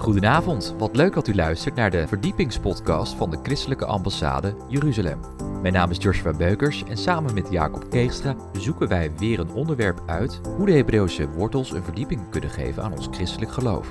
Goedenavond, 0.00 0.74
wat 0.78 0.96
leuk 0.96 1.14
dat 1.14 1.28
u 1.28 1.34
luistert 1.34 1.74
naar 1.74 1.90
de 1.90 2.08
verdiepingspodcast 2.08 3.14
van 3.14 3.30
de 3.30 3.38
Christelijke 3.42 3.84
Ambassade 3.84 4.54
Jeruzalem. 4.68 5.20
Mijn 5.62 5.74
naam 5.74 5.90
is 5.90 5.96
Joshua 6.00 6.32
Beukers 6.32 6.84
en 6.84 6.96
samen 6.96 7.34
met 7.34 7.50
Jacob 7.50 7.90
Keegstra 7.90 8.36
zoeken 8.52 8.88
wij 8.88 9.12
weer 9.18 9.40
een 9.40 9.52
onderwerp 9.52 10.02
uit 10.06 10.40
hoe 10.56 10.66
de 10.66 10.72
Hebreeuwse 10.72 11.28
wortels 11.28 11.72
een 11.72 11.84
verdieping 11.84 12.30
kunnen 12.30 12.50
geven 12.50 12.82
aan 12.82 12.92
ons 12.92 13.08
christelijk 13.10 13.52
geloof. 13.52 13.88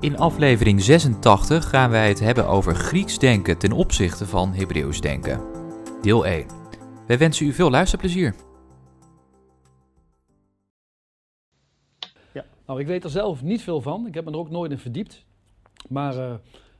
In 0.00 0.18
aflevering 0.18 0.82
86 0.82 1.68
gaan 1.68 1.90
wij 1.90 2.08
het 2.08 2.20
hebben 2.20 2.46
over 2.46 2.74
Grieks 2.74 3.18
denken 3.18 3.58
ten 3.58 3.72
opzichte 3.72 4.26
van 4.26 4.52
Hebreeuws 4.54 5.00
denken. 5.00 5.40
Deel 6.02 6.26
1. 6.26 6.46
Wij 7.06 7.18
wensen 7.18 7.46
u 7.46 7.52
veel 7.52 7.70
luisterplezier. 7.70 8.34
Nou, 12.68 12.80
ik 12.80 12.86
weet 12.86 13.04
er 13.04 13.10
zelf 13.10 13.42
niet 13.42 13.62
veel 13.62 13.80
van. 13.80 14.06
Ik 14.06 14.14
heb 14.14 14.24
me 14.24 14.30
er 14.30 14.36
ook 14.36 14.50
nooit 14.50 14.70
in 14.70 14.78
verdiept. 14.78 15.24
Maar 15.88 16.16
uh, 16.16 16.34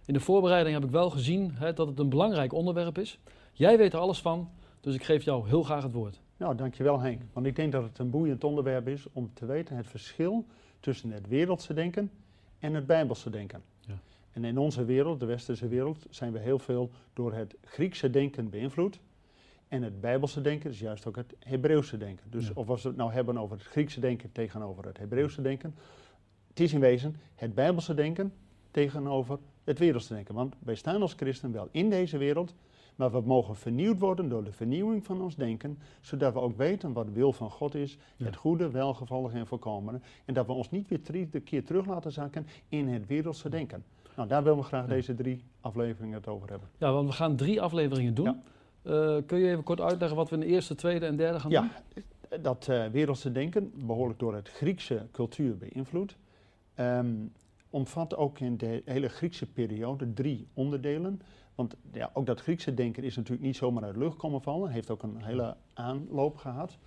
in 0.06 0.14
de 0.14 0.20
voorbereiding 0.20 0.74
heb 0.74 0.84
ik 0.84 0.90
wel 0.90 1.10
gezien 1.10 1.50
hè, 1.54 1.72
dat 1.72 1.86
het 1.86 1.98
een 1.98 2.08
belangrijk 2.08 2.52
onderwerp 2.52 2.98
is. 2.98 3.18
Jij 3.52 3.78
weet 3.78 3.92
er 3.92 3.98
alles 3.98 4.20
van, 4.20 4.50
dus 4.80 4.94
ik 4.94 5.04
geef 5.04 5.24
jou 5.24 5.48
heel 5.48 5.62
graag 5.62 5.82
het 5.82 5.92
woord. 5.92 6.20
Nou, 6.36 6.54
dankjewel 6.54 7.00
Henk. 7.00 7.22
Want 7.32 7.46
ik 7.46 7.56
denk 7.56 7.72
dat 7.72 7.82
het 7.82 7.98
een 7.98 8.10
boeiend 8.10 8.44
onderwerp 8.44 8.88
is 8.88 9.06
om 9.12 9.30
te 9.34 9.46
weten 9.46 9.76
het 9.76 9.86
verschil 9.86 10.44
tussen 10.80 11.10
het 11.10 11.28
wereldse 11.28 11.74
denken 11.74 12.10
en 12.58 12.74
het 12.74 12.86
bijbelse 12.86 13.30
denken. 13.30 13.62
Ja. 13.80 13.98
En 14.32 14.44
in 14.44 14.58
onze 14.58 14.84
wereld, 14.84 15.20
de 15.20 15.26
westerse 15.26 15.68
wereld, 15.68 16.06
zijn 16.10 16.32
we 16.32 16.38
heel 16.38 16.58
veel 16.58 16.90
door 17.12 17.32
het 17.32 17.54
Griekse 17.64 18.10
denken 18.10 18.50
beïnvloed. 18.50 19.00
En 19.68 19.82
het 19.82 20.00
Bijbelse 20.00 20.40
denken 20.40 20.70
is 20.70 20.80
juist 20.80 21.06
ook 21.06 21.16
het 21.16 21.34
Hebreeuwse 21.38 21.96
denken. 21.96 22.30
Dus 22.30 22.52
of 22.52 22.68
als 22.68 22.82
we 22.82 22.88
het 22.88 22.96
nou 22.96 23.12
hebben 23.12 23.38
over 23.38 23.56
het 23.56 23.66
Griekse 23.66 24.00
denken 24.00 24.32
tegenover 24.32 24.84
het 24.84 24.98
Hebreeuwse 24.98 25.42
denken, 25.42 25.74
het 26.48 26.60
is 26.60 26.72
in 26.72 26.80
wezen 26.80 27.16
het 27.34 27.54
Bijbelse 27.54 27.94
denken 27.94 28.32
tegenover 28.70 29.38
het 29.64 29.78
wereldse 29.78 30.14
denken. 30.14 30.34
Want 30.34 30.54
wij 30.58 30.74
staan 30.74 31.02
als 31.02 31.12
christen 31.12 31.52
wel 31.52 31.68
in 31.70 31.90
deze 31.90 32.18
wereld, 32.18 32.54
maar 32.96 33.10
we 33.10 33.20
mogen 33.20 33.56
vernieuwd 33.56 33.98
worden 33.98 34.28
door 34.28 34.44
de 34.44 34.52
vernieuwing 34.52 35.04
van 35.04 35.20
ons 35.20 35.36
denken, 35.36 35.78
zodat 36.00 36.32
we 36.32 36.40
ook 36.40 36.56
weten 36.56 36.92
wat 36.92 37.06
de 37.06 37.12
wil 37.12 37.32
van 37.32 37.50
God 37.50 37.74
is, 37.74 37.98
het 38.16 38.36
goede, 38.36 38.70
welgevallige 38.70 39.36
en 39.36 39.46
voorkomende. 39.46 40.00
En 40.24 40.34
dat 40.34 40.46
we 40.46 40.52
ons 40.52 40.70
niet 40.70 40.88
weer 40.88 41.30
de 41.30 41.40
keer 41.40 41.64
terug 41.64 41.86
laten 41.86 42.12
zakken 42.12 42.46
in 42.68 42.88
het 42.88 43.06
wereldse 43.06 43.48
denken. 43.48 43.84
Nou, 44.16 44.28
daar 44.28 44.42
willen 44.42 44.58
we 44.58 44.64
graag 44.64 44.86
deze 44.86 45.14
drie 45.14 45.44
afleveringen 45.60 46.16
het 46.16 46.28
over 46.28 46.48
hebben. 46.48 46.68
Ja, 46.78 46.92
want 46.92 47.08
we 47.08 47.14
gaan 47.14 47.36
drie 47.36 47.62
afleveringen 47.62 48.14
doen. 48.14 48.24
Ja. 48.24 48.42
Uh, 48.88 49.16
kun 49.26 49.38
je 49.38 49.50
even 49.50 49.64
kort 49.64 49.80
uitleggen 49.80 50.16
wat 50.16 50.28
we 50.28 50.34
in 50.34 50.40
de 50.40 50.46
eerste, 50.46 50.74
tweede 50.74 51.06
en 51.06 51.16
derde 51.16 51.40
gaan 51.40 51.50
doen? 51.50 51.70
Ja, 52.28 52.38
dat 52.40 52.66
uh, 52.70 52.86
wereldse 52.86 53.32
denken, 53.32 53.72
behoorlijk 53.86 54.18
door 54.18 54.34
het 54.34 54.48
Griekse 54.48 55.06
cultuur 55.12 55.56
beïnvloed, 55.56 56.16
um, 56.76 57.32
omvat 57.70 58.16
ook 58.16 58.38
in 58.40 58.56
de 58.56 58.82
hele 58.84 59.08
Griekse 59.08 59.46
periode 59.46 60.12
drie 60.12 60.48
onderdelen. 60.54 61.20
Want 61.54 61.76
ja, 61.92 62.10
ook 62.12 62.26
dat 62.26 62.40
Griekse 62.40 62.74
denken 62.74 63.02
is 63.02 63.16
natuurlijk 63.16 63.46
niet 63.46 63.56
zomaar 63.56 63.84
uit 63.84 63.94
de 63.94 63.98
lucht 63.98 64.16
komen 64.16 64.42
vallen, 64.42 64.70
heeft 64.70 64.90
ook 64.90 65.02
een 65.02 65.24
hele 65.24 65.56
aanloop 65.74 66.36
gehad. 66.36 66.78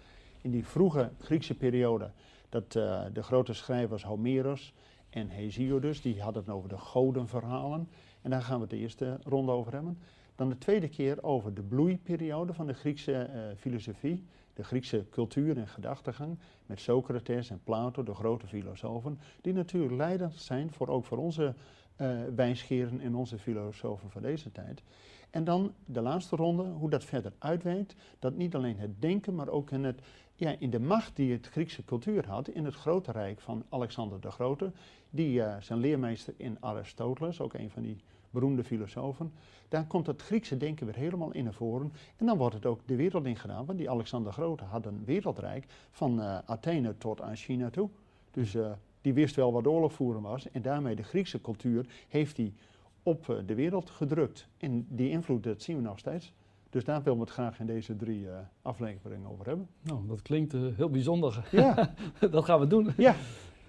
In 0.42 0.52
die 0.52 0.66
vroege 0.66 1.10
Griekse 1.20 1.56
periode, 1.56 2.12
dat 2.50 2.76
uh, 2.76 3.02
de 3.14 3.24
grote 3.24 3.54
schrijvers 3.54 4.04
Homerus 4.04 4.74
en 5.10 5.30
Hesiodus, 5.30 6.02
die 6.02 6.22
hadden 6.22 6.44
het 6.44 6.52
over 6.52 6.70
de 6.70 6.78
godenverhalen. 6.78 7.90
En 8.22 8.30
daar 8.30 8.42
gaan 8.42 8.56
we 8.56 8.62
het 8.62 8.70
de 8.70 8.78
eerste 8.78 9.20
ronde 9.24 9.52
over 9.52 9.74
hebben. 9.74 9.98
Dan 10.42 10.50
de 10.50 10.58
tweede 10.58 10.90
keer 10.90 11.24
over 11.24 11.54
de 11.54 11.62
bloeiperiode 11.62 12.54
van 12.54 12.68
de 12.68 12.74
Griekse 12.74 13.30
uh, 13.34 13.42
filosofie, 13.58 14.24
de 14.54 14.64
Griekse 14.64 15.06
cultuur 15.10 15.58
en 15.58 15.68
gedachtegang, 15.68 16.38
met 16.66 16.80
Socrates 16.80 17.50
en 17.50 17.62
Plato, 17.64 18.04
de 18.04 18.14
grote 18.14 18.48
filosofen, 18.48 19.20
die 19.42 19.54
natuurlijk 19.54 19.94
leidend 19.94 20.34
zijn 20.34 20.72
voor 20.72 20.88
ook 20.88 21.06
voor 21.06 21.18
onze 21.18 21.54
uh, 21.98 22.20
wijsgeren 22.36 23.00
en 23.00 23.16
onze 23.16 23.38
filosofen 23.38 24.10
van 24.10 24.22
deze 24.22 24.52
tijd. 24.52 24.84
En 25.30 25.44
dan 25.44 25.74
de 25.86 26.02
laatste 26.02 26.36
ronde, 26.36 26.64
hoe 26.64 26.90
dat 26.90 27.04
verder 27.04 27.34
uitwerkt, 27.38 27.96
dat 28.20 28.36
niet 28.36 28.56
alleen 28.56 28.78
het 28.78 29.02
denken, 29.02 29.36
maar 29.36 29.50
ook 29.50 29.72
in, 29.72 29.84
het, 29.84 30.02
ja, 30.36 30.56
in 30.60 30.70
de 30.70 30.80
macht 30.80 31.16
die 31.16 31.32
het 31.32 31.48
Griekse 31.48 31.86
cultuur 31.86 32.28
had 32.28 32.48
in 32.48 32.66
het 32.66 32.76
grote 32.76 33.12
rijk 33.12 33.40
van 33.40 33.64
Alexander 33.70 34.22
de 34.22 34.32
Grote, 34.32 34.72
die 35.10 35.40
uh, 35.40 35.56
zijn 35.60 35.80
leermeester 35.80 36.34
in 36.38 36.58
Aristoteles, 36.60 37.42
ook 37.42 37.54
een 37.54 37.70
van 37.70 37.82
die 37.82 37.98
beroemde 38.32 38.64
filosofen. 38.64 39.32
Daar 39.72 39.86
komt 39.86 40.08
het 40.08 40.22
Griekse 40.22 40.58
denken 40.58 40.86
weer 40.86 40.96
helemaal 40.96 41.32
in 41.32 41.44
naar 41.44 41.54
voren. 41.54 41.94
En 42.18 42.26
dan 42.26 42.38
wordt 42.38 42.56
het 42.56 42.66
ook 42.66 42.80
de 42.86 42.96
wereld 42.96 43.26
ingedaan. 43.26 43.66
Want 43.66 43.78
die 43.78 43.90
Alexander 43.90 44.34
Grote 44.34 44.64
had 44.64 44.86
een 44.86 45.06
wereldrijk 45.06 45.66
van 45.92 46.20
uh, 46.20 46.38
Athene 46.46 46.98
tot 46.98 47.22
aan 47.22 47.36
China 47.36 47.70
toe. 47.70 47.90
Dus 48.32 48.56
uh, 48.56 48.72
die 49.02 49.14
wist 49.14 49.36
wel 49.36 49.52
wat 49.52 49.68
oorlog 49.68 49.94
voeren 49.94 50.22
was. 50.22 50.52
En 50.52 50.62
daarmee 50.62 50.96
de 50.96 51.04
Griekse 51.04 51.42
cultuur 51.42 51.86
heeft 52.08 52.38
hij 52.38 52.54
op 53.04 53.28
uh, 53.28 53.38
de 53.46 53.56
wereld 53.56 53.90
gedrukt. 53.90 54.48
En 54.58 54.86
die 54.90 55.10
invloed, 55.10 55.44
dat 55.44 55.62
zien 55.62 55.76
we 55.76 55.82
nog 55.82 56.00
steeds. 56.00 56.34
Dus 56.70 56.84
daar 56.84 57.04
willen 57.04 57.20
we 57.20 57.26
het 57.26 57.34
graag 57.34 57.60
in 57.60 57.66
deze 57.66 57.96
drie 57.96 58.28
afleveringen 58.62 59.30
over 59.30 59.46
hebben. 59.46 59.68
Nou, 59.82 60.08
dat 60.08 60.22
klinkt 60.22 60.52
heel 60.52 60.90
bijzonder. 60.90 61.48
Ja. 61.52 61.94
dat 62.32 62.46
gaan 62.46 62.60
we 62.60 62.68
doen. 62.68 62.94
Ja. 62.98 63.16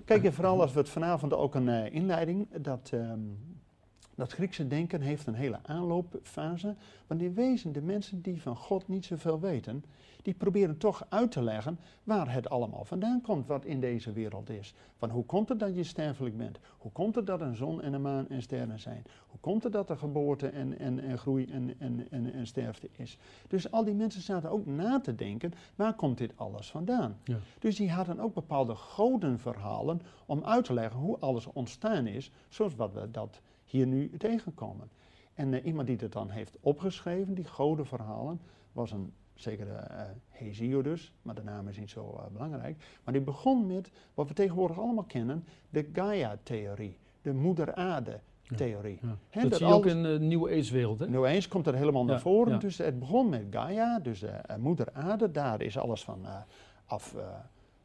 Kijk, 0.05 0.25
en 0.25 0.33
vooral 0.33 0.61
als 0.61 0.73
we 0.73 0.79
het 0.79 0.89
vanavond 0.89 1.33
ook 1.33 1.55
een 1.55 1.93
inleiding, 1.93 2.49
dat... 2.56 2.91
Um, 2.94 3.52
dat 4.22 4.33
Griekse 4.33 4.69
denken 4.69 5.00
heeft 5.00 5.27
een 5.27 5.34
hele 5.34 5.59
aanloopfase, 5.62 6.75
want 7.06 7.22
in 7.22 7.34
wezen 7.34 7.72
de 7.72 7.83
mensen 7.83 8.21
die 8.21 8.43
van 8.43 8.56
God 8.56 8.88
niet 8.88 9.05
zoveel 9.05 9.41
weten, 9.41 9.84
die 10.22 10.34
proberen 10.34 10.78
toch 10.78 11.06
uit 11.09 11.31
te 11.31 11.43
leggen 11.43 11.78
waar 12.05 12.32
het 12.32 12.49
allemaal 12.49 12.84
vandaan 12.84 13.21
komt 13.21 13.47
wat 13.47 13.65
in 13.65 13.81
deze 13.81 14.12
wereld 14.12 14.50
is. 14.50 14.75
Van 14.97 15.11
hoe 15.11 15.25
komt 15.25 15.49
het 15.49 15.59
dat 15.61 15.77
je 15.77 15.84
sterfelijk 15.84 16.37
bent? 16.37 16.59
Hoe 16.78 16.93
komt 16.93 17.15
het 17.15 17.27
dat 17.27 17.41
een 17.41 17.56
zon 17.56 17.82
en 17.82 17.93
een 17.93 18.03
maan 18.03 18.28
en 18.28 18.43
sterren 18.43 18.81
zijn? 18.81 19.03
Hoe 19.27 19.41
komt 19.41 19.62
het 19.62 19.72
dat 19.72 19.91
er 19.91 19.97
geboorte 19.97 20.49
en, 20.49 20.78
en, 20.78 21.00
en 21.00 21.19
groei 21.19 21.47
en, 21.47 21.75
en, 21.78 22.06
en, 22.11 22.32
en 22.32 22.47
sterfte 22.47 22.88
is? 22.93 23.19
Dus 23.49 23.71
al 23.71 23.84
die 23.84 23.94
mensen 23.94 24.22
zaten 24.22 24.50
ook 24.50 24.66
na 24.66 25.00
te 25.00 25.15
denken, 25.15 25.53
waar 25.75 25.94
komt 25.94 26.19
dit 26.19 26.32
alles 26.37 26.71
vandaan? 26.71 27.16
Ja. 27.25 27.37
Dus 27.59 27.77
die 27.77 27.91
hadden 27.91 28.21
ook 28.21 28.34
bepaalde 28.34 28.75
godenverhalen 28.75 30.03
om 30.27 30.44
uit 30.44 30.65
te 30.65 30.75
leggen 30.75 31.00
hoe 31.00 31.19
alles 31.19 31.47
ontstaan 31.47 32.06
is, 32.06 32.31
zoals 32.49 32.75
wat 32.75 32.93
we 32.93 33.11
dat 33.11 33.41
hier 33.72 33.87
nu 33.87 34.10
tegenkomen. 34.16 34.91
En 35.34 35.53
uh, 35.53 35.65
iemand 35.65 35.87
die 35.87 35.97
dat 35.97 36.12
dan 36.12 36.31
heeft 36.31 36.56
opgeschreven, 36.60 37.34
die 37.34 37.49
godenverhalen, 37.49 38.41
was 38.72 38.91
een 38.91 39.12
zekere 39.34 39.88
uh, 39.91 40.00
Hesiodus, 40.28 41.12
maar 41.22 41.34
de 41.34 41.43
naam 41.43 41.69
is 41.69 41.78
niet 41.78 41.91
zo 41.91 42.15
uh, 42.16 42.27
belangrijk. 42.32 42.77
Maar 43.05 43.15
die 43.15 43.22
begon 43.22 43.66
met 43.66 43.91
wat 44.15 44.28
we 44.28 44.34
tegenwoordig 44.34 44.78
allemaal 44.78 45.05
kennen, 45.05 45.44
de 45.71 45.88
Gaia-theorie, 45.93 46.99
de 47.22 47.32
moeder 47.32 47.75
aarde. 47.75 48.21
Theorie. 48.56 48.99
Ja, 49.03 49.16
ja. 49.31 49.41
dat, 49.41 49.50
dat, 49.50 49.59
zie 49.59 49.69
je 49.69 49.75
ook 49.75 49.87
in 49.87 50.03
de 50.03 50.19
Nieuwe 50.21 50.59
Age-wereld. 50.59 51.09
Nieuwe 51.09 51.28
Age 51.28 51.49
komt 51.49 51.66
er 51.66 51.75
helemaal 51.75 52.05
naar 52.05 52.21
voren. 52.21 52.61
Dus 52.61 52.78
het 52.78 52.99
begon 52.99 53.28
met 53.28 53.44
Gaia, 53.50 53.99
dus 53.99 54.21
de 54.21 54.41
moeder 54.59 54.88
aarde. 54.93 55.31
Daar 55.31 55.62
is 55.62 55.78
alles 55.78 56.05
van 56.05 56.27
af, 56.87 57.15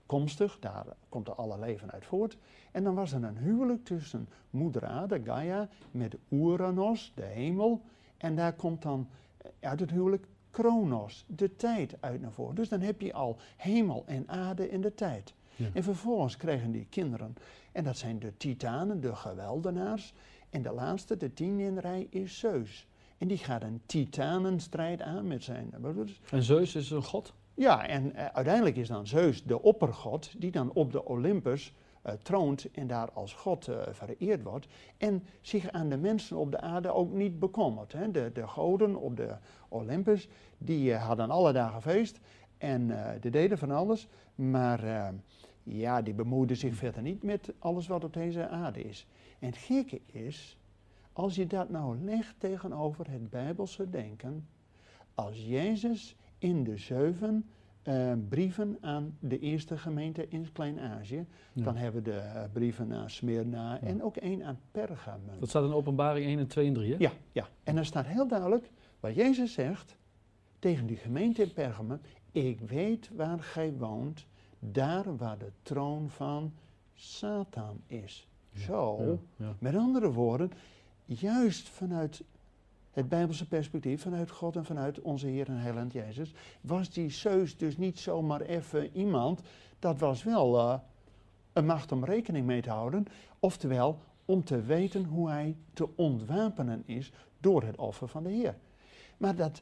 komstig, 0.08 0.60
daar 0.60 0.86
komt 1.10 1.28
er 1.28 1.34
alle 1.34 1.60
leven 1.60 1.92
uit 1.92 2.06
voort. 2.06 2.38
En 2.72 2.84
dan 2.84 2.96
was 2.96 3.12
er 3.12 3.24
een 3.24 3.38
huwelijk 3.38 3.86
tussen 3.86 4.30
moeder 4.50 4.86
aarde, 4.86 5.22
Gaia, 5.24 5.70
met 5.92 6.18
Uranus, 6.30 7.12
de 7.16 7.26
hemel. 7.26 7.82
En 8.18 8.36
daar 8.36 8.54
komt 8.54 8.82
dan 8.82 9.08
eh, 9.38 9.52
uit 9.60 9.80
het 9.80 9.92
huwelijk 9.92 10.28
Kronos, 10.52 11.26
de 11.28 11.56
tijd, 11.56 11.98
uit 12.00 12.22
naar 12.22 12.32
voren. 12.32 12.56
Dus 12.56 12.70
dan 12.70 12.82
heb 12.82 13.02
je 13.02 13.14
al 13.14 13.38
hemel 13.58 14.04
en 14.06 14.28
aarde 14.28 14.70
in 14.70 14.82
de 14.82 14.94
tijd. 14.94 15.34
En 15.74 15.84
vervolgens 15.84 16.38
krijgen 16.38 16.72
die 16.72 16.88
kinderen, 16.90 17.36
en 17.72 17.84
dat 17.84 17.98
zijn 17.98 18.20
de 18.20 18.38
titanen, 18.38 19.02
de 19.02 19.16
geweldenaars. 19.16 20.14
En 20.50 20.62
de 20.62 20.72
laatste, 20.72 21.18
de 21.18 21.34
tien 21.34 21.60
in 21.60 21.78
rij, 21.78 22.08
is 22.10 22.40
Zeus. 22.40 22.88
En 23.18 23.28
die 23.28 23.38
gaat 23.38 23.62
een 23.64 23.82
titanenstrijd 23.86 25.02
aan 25.02 25.28
met 25.28 25.44
zijn 25.44 25.74
broeders. 25.82 26.22
En 26.32 26.44
Zeus 26.44 26.76
is 26.76 26.90
een 26.90 27.04
god? 27.04 27.34
Ja, 27.58 27.88
en 27.88 28.12
uh, 28.16 28.26
uiteindelijk 28.26 28.76
is 28.76 28.88
dan 28.88 29.08
Zeus 29.08 29.44
de 29.44 29.62
oppergod 29.62 30.42
die 30.42 30.52
dan 30.52 30.72
op 30.74 30.92
de 30.92 31.06
Olympus 31.06 31.74
uh, 32.06 32.14
troont 32.14 32.72
en 32.72 32.88
daar 32.88 33.12
als 33.12 33.34
God 33.34 33.68
uh, 33.68 33.82
vereerd 33.92 34.44
wordt. 34.44 34.68
En 34.98 35.24
zich 35.42 35.72
aan 35.72 35.90
de 35.90 35.98
mensen 35.98 36.38
op 36.38 36.52
de 36.52 36.60
aarde 36.60 36.94
ook 36.94 37.12
niet 37.12 37.40
bekommert. 37.40 37.94
Hè. 37.94 38.12
De, 38.12 38.32
de 38.34 38.48
goden 38.48 38.96
op 38.96 39.18
de 39.18 39.36
Olympus, 39.68 40.30
die 40.58 40.94
hadden 40.94 41.30
alle 41.30 41.54
dagen 41.54 41.82
feest 41.82 42.20
en 42.58 42.92
die 43.20 43.32
deden 43.32 43.58
van 43.58 43.72
alles. 43.72 44.08
Maar 44.36 45.14
ja, 45.64 46.02
die 46.02 46.14
bemoeiden 46.14 46.58
zich 46.58 46.76
verder 46.76 47.02
niet 47.02 47.24
met 47.24 47.54
alles 47.60 47.88
wat 47.88 48.04
op 48.04 48.14
deze 48.14 48.48
aarde 48.48 48.84
is. 48.84 49.08
En 49.40 49.48
het 49.48 49.58
gekke 49.58 50.02
is, 50.06 50.58
als 51.14 51.36
je 51.36 51.48
dat 51.48 51.70
nou 51.70 51.98
legt 52.04 52.36
tegenover 52.38 53.12
het 53.12 53.30
Bijbelse 53.30 53.90
denken, 53.90 54.48
als 55.16 55.46
Jezus 55.46 56.16
in 56.38 56.64
de 56.64 56.78
zeven 56.78 57.46
uh, 57.88 58.14
brieven 58.30 58.78
aan 58.82 59.18
de 59.20 59.40
eerste 59.40 59.78
gemeente 59.78 60.28
in 60.28 60.52
Klein-Azië. 60.52 61.26
Dan 61.54 61.76
hebben 61.76 62.04
we 62.04 62.10
de 62.10 62.18
uh, 62.36 62.44
brieven 62.54 62.88
naar 62.88 63.10
Smyrna 63.10 63.80
en 63.82 64.04
ook 64.04 64.18
één 64.18 64.44
aan 64.44 64.60
Pergamum. 64.72 65.40
Dat 65.40 65.50
staat 65.50 65.64
in 65.64 65.74
openbaring 65.74 66.26
1 66.26 66.40
en 66.40 66.48
2 66.48 66.68
en 66.68 66.74
3, 66.74 66.92
hè? 66.92 66.98
Ja, 67.00 67.12
ja. 67.32 67.48
en 67.64 67.76
dan 67.76 67.86
staat 67.86 68.06
heel 68.06 68.28
duidelijk 68.28 68.70
wat 69.00 69.16
Jezus 69.16 69.54
zegt 69.54 69.98
tegen 70.60 70.86
die 70.86 70.98
gemeente 70.98 71.42
in 71.42 71.54
Pergamum. 71.54 72.00
Ik 72.32 72.60
weet 72.60 73.10
waar 73.16 73.40
gij 73.40 73.74
woont, 73.74 74.26
daar 74.60 75.18
waar 75.18 75.38
de 75.38 75.52
troon 75.62 76.10
van 76.10 76.54
Satan 76.94 77.82
is. 77.86 78.28
Zo. 78.54 79.20
Met 79.60 79.76
andere 79.76 80.12
woorden, 80.12 80.52
juist 81.06 81.70
vanuit 81.70 82.24
het 82.98 83.10
Bijbelse 83.10 83.48
perspectief, 83.48 84.02
vanuit 84.02 84.32
God 84.32 84.56
en 84.56 84.66
vanuit 84.66 85.02
onze 85.02 85.28
Heer 85.28 85.48
en 85.48 85.58
Heiland 85.58 85.94
Jezus, 85.94 86.34
was 86.62 86.90
die 86.90 87.10
Zeus 87.10 87.58
dus 87.58 87.78
niet 87.78 88.00
zomaar 88.00 88.42
even 88.42 88.96
iemand. 88.96 89.42
Dat 89.80 90.00
was 90.00 90.24
wel 90.24 90.60
eh, 90.60 90.80
een 91.54 91.66
macht 91.66 91.92
om 91.92 92.06
rekening 92.06 92.46
mee 92.46 92.62
te 92.62 92.70
houden. 92.70 93.06
Oftewel, 93.40 94.00
om 94.26 94.44
te 94.44 94.62
weten 94.62 95.04
hoe 95.06 95.30
hij 95.30 95.56
te 95.74 95.96
ontwapenen 95.96 96.84
is 96.86 97.12
door 97.40 97.64
het 97.64 97.78
offer 97.78 98.08
van 98.08 98.24
de 98.24 98.30
Heer. 98.30 98.56
Maar 99.18 99.36
dat, 99.36 99.62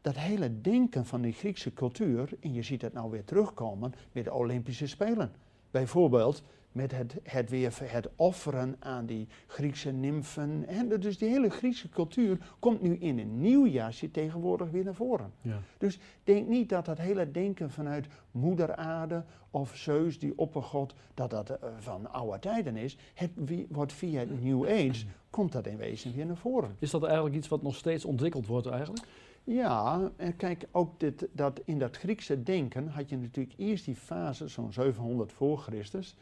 dat 0.00 0.16
hele 0.16 0.60
denken 0.60 1.06
van 1.06 1.20
die 1.20 1.32
Griekse 1.32 1.72
cultuur, 1.72 2.28
en 2.40 2.52
je 2.52 2.62
ziet 2.62 2.82
het 2.82 2.92
nou 2.92 3.10
weer 3.10 3.24
terugkomen 3.24 3.94
met 4.12 4.24
de 4.24 4.32
Olympische 4.32 4.86
Spelen. 4.86 5.32
Bijvoorbeeld 5.72 6.42
met 6.72 6.92
het, 6.92 7.16
het 7.22 7.50
weer 7.50 7.78
het 7.82 8.08
offeren 8.16 8.76
aan 8.78 9.06
die 9.06 9.28
Griekse 9.46 9.90
nymfen. 9.90 10.66
En 10.66 10.88
dus 11.00 11.18
die 11.18 11.28
hele 11.28 11.50
Griekse 11.50 11.88
cultuur 11.88 12.38
komt 12.58 12.82
nu 12.82 12.96
in 12.96 13.18
een 13.18 13.40
nieuw 13.40 13.66
jasje 13.66 14.10
tegenwoordig 14.10 14.70
weer 14.70 14.84
naar 14.84 14.94
voren. 14.94 15.32
Ja. 15.40 15.58
Dus 15.78 15.98
denk 16.24 16.48
niet 16.48 16.68
dat 16.68 16.84
dat 16.84 16.98
hele 16.98 17.30
denken 17.30 17.70
vanuit 17.70 18.06
moeder 18.30 18.76
aarde 18.76 19.24
of 19.50 19.76
Zeus, 19.76 20.18
die 20.18 20.38
oppergod, 20.38 20.94
dat 21.14 21.30
dat 21.30 21.50
eh, 21.50 21.68
van 21.78 22.12
oude 22.12 22.38
tijden 22.38 22.76
is. 22.76 22.96
Het 23.14 23.30
wordt 23.68 23.92
via 23.92 24.18
het 24.20 24.42
New 24.42 24.64
Age, 24.64 25.04
komt 25.30 25.52
dat 25.52 25.66
in 25.66 25.76
wezen 25.76 26.14
weer 26.14 26.26
naar 26.26 26.36
voren. 26.36 26.76
Is 26.78 26.90
dat 26.90 27.04
eigenlijk 27.04 27.34
iets 27.34 27.48
wat 27.48 27.62
nog 27.62 27.74
steeds 27.74 28.04
ontwikkeld 28.04 28.46
wordt 28.46 28.66
eigenlijk? 28.66 29.06
Ja, 29.44 30.10
en 30.16 30.36
kijk, 30.36 30.66
ook 30.70 31.00
dit, 31.00 31.28
dat 31.32 31.60
in 31.64 31.78
dat 31.78 31.96
Griekse 31.96 32.42
denken 32.42 32.88
had 32.88 33.08
je 33.08 33.16
natuurlijk 33.16 33.54
eerst 33.58 33.84
die 33.84 33.96
fase, 33.96 34.48
zo'n 34.48 34.72
700 34.72 35.32
voor 35.32 35.58
Christus, 35.58 36.16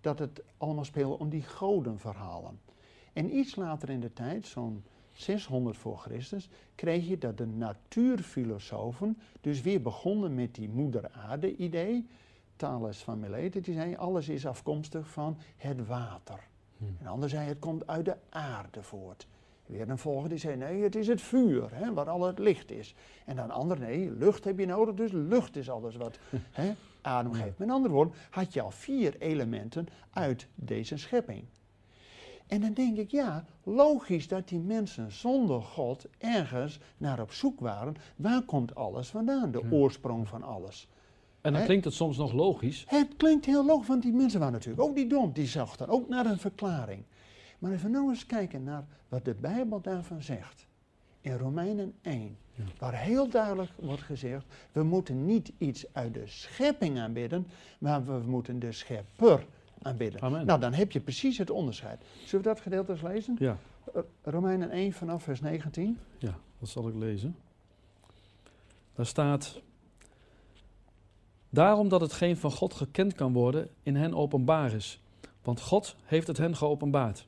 dat 0.00 0.18
het 0.18 0.42
allemaal 0.56 0.84
speelde 0.84 1.18
om 1.18 1.28
die 1.28 1.46
godenverhalen. 1.46 2.60
En 3.12 3.36
iets 3.36 3.56
later 3.56 3.90
in 3.90 4.00
de 4.00 4.12
tijd, 4.12 4.46
zo'n 4.46 4.84
600 5.12 5.76
voor 5.76 5.98
Christus, 5.98 6.48
kreeg 6.74 7.08
je 7.08 7.18
dat 7.18 7.38
de 7.38 7.46
natuurfilosofen 7.46 9.18
dus 9.40 9.62
weer 9.62 9.82
begonnen 9.82 10.34
met 10.34 10.54
die 10.54 10.68
moeder 10.68 11.10
aarde 11.10 11.56
idee. 11.56 12.06
Thales 12.56 12.98
van 12.98 13.20
Miletus, 13.20 13.62
die 13.62 13.74
zei 13.74 13.96
alles 13.96 14.28
is 14.28 14.46
afkomstig 14.46 15.08
van 15.08 15.38
het 15.56 15.86
water. 15.86 16.46
Hmm. 16.76 16.96
Een 17.00 17.06
ander 17.06 17.28
zei 17.28 17.48
het 17.48 17.58
komt 17.58 17.86
uit 17.86 18.04
de 18.04 18.16
aarde 18.28 18.82
voort. 18.82 19.26
Weer 19.66 19.88
een 19.88 19.98
volgende 19.98 20.28
die 20.28 20.38
zei 20.38 20.56
nee, 20.56 20.82
het 20.82 20.94
is 20.94 21.06
het 21.06 21.20
vuur, 21.20 21.68
hè, 21.74 21.92
waar 21.92 22.08
al 22.08 22.26
het 22.26 22.38
licht 22.38 22.70
is. 22.70 22.94
En 23.24 23.36
dan 23.36 23.44
een 23.44 23.50
ander 23.50 23.78
nee, 23.78 24.10
lucht 24.10 24.44
heb 24.44 24.58
je 24.58 24.66
nodig, 24.66 24.94
dus 24.94 25.12
lucht 25.12 25.56
is 25.56 25.70
alles 25.70 25.96
wat 25.96 26.18
hè, 26.50 26.72
adem 27.00 27.32
geeft. 27.32 27.58
Met 27.58 27.70
andere 27.70 27.94
woorden, 27.94 28.14
had 28.30 28.52
je 28.52 28.60
al 28.60 28.70
vier 28.70 29.16
elementen 29.18 29.86
uit 30.10 30.46
deze 30.54 30.96
schepping. 30.96 31.44
En 32.46 32.60
dan 32.60 32.72
denk 32.72 32.96
ik, 32.96 33.10
ja, 33.10 33.44
logisch 33.62 34.28
dat 34.28 34.48
die 34.48 34.60
mensen 34.60 35.12
zonder 35.12 35.62
God 35.62 36.06
ergens 36.18 36.78
naar 36.96 37.20
op 37.20 37.32
zoek 37.32 37.60
waren. 37.60 37.96
Waar 38.16 38.42
komt 38.42 38.74
alles 38.74 39.08
vandaan? 39.08 39.50
De 39.50 39.62
oorsprong 39.70 40.28
van 40.28 40.42
alles. 40.42 40.88
En 41.40 41.52
dan 41.52 41.64
klinkt 41.64 41.84
het 41.84 41.94
soms 41.94 42.16
nog 42.16 42.32
logisch. 42.32 42.84
Het 42.88 43.08
klinkt 43.16 43.44
heel 43.44 43.66
logisch, 43.66 43.86
want 43.86 44.02
die 44.02 44.12
mensen 44.12 44.38
waren 44.38 44.54
natuurlijk 44.54 44.82
ook 44.82 44.94
niet 44.94 45.10
dom. 45.10 45.32
Die 45.32 45.46
zochten 45.46 45.88
ook 45.88 46.08
naar 46.08 46.26
een 46.26 46.38
verklaring. 46.38 47.02
Maar 47.58 47.72
even 47.72 47.90
nou 47.90 48.08
eens 48.08 48.26
kijken 48.26 48.62
naar 48.64 48.84
wat 49.08 49.24
de 49.24 49.34
Bijbel 49.34 49.80
daarvan 49.80 50.22
zegt. 50.22 50.66
In 51.20 51.36
Romeinen 51.36 51.94
1, 52.02 52.36
Ja. 52.52 52.64
waar 52.78 52.94
heel 52.94 53.28
duidelijk 53.28 53.70
wordt 53.80 54.02
gezegd, 54.02 54.44
we 54.72 54.82
moeten 54.82 55.24
niet 55.26 55.52
iets 55.58 55.84
uit 55.92 56.14
de 56.14 56.26
schepping 56.26 56.98
aanbidden, 56.98 57.46
maar 57.78 58.04
we 58.04 58.22
moeten 58.26 58.58
de 58.58 58.72
schepper 58.72 59.46
aanbidden. 59.82 60.20
Amen. 60.20 60.46
Nou, 60.46 60.60
dan 60.60 60.72
heb 60.72 60.92
je 60.92 61.00
precies 61.00 61.38
het 61.38 61.50
onderscheid. 61.50 62.04
Zullen 62.24 62.44
we 62.44 62.50
dat 62.52 62.60
gedeelte 62.60 62.92
eens 62.92 63.02
lezen? 63.02 63.36
Ja, 63.38 63.56
R- 63.94 63.98
Romeinen 64.22 64.70
1 64.70 64.92
vanaf 64.92 65.22
vers 65.22 65.40
19. 65.40 65.98
ja, 66.18 66.34
dat 66.58 66.68
zal 66.68 66.88
ik 66.88 66.94
lezen. 66.94 67.36
Daar 68.94 69.06
staat. 69.06 69.60
Daarom 71.50 71.88
dat 71.88 72.00
hetgeen 72.00 72.36
van 72.36 72.52
God 72.52 72.74
gekend 72.74 73.14
kan 73.14 73.32
worden 73.32 73.68
in 73.82 73.96
hen 73.96 74.14
openbaar 74.14 74.72
is. 74.72 75.00
Want 75.42 75.60
God 75.60 75.96
heeft 76.04 76.26
het 76.26 76.36
hen 76.36 76.56
geopenbaard. 76.56 77.26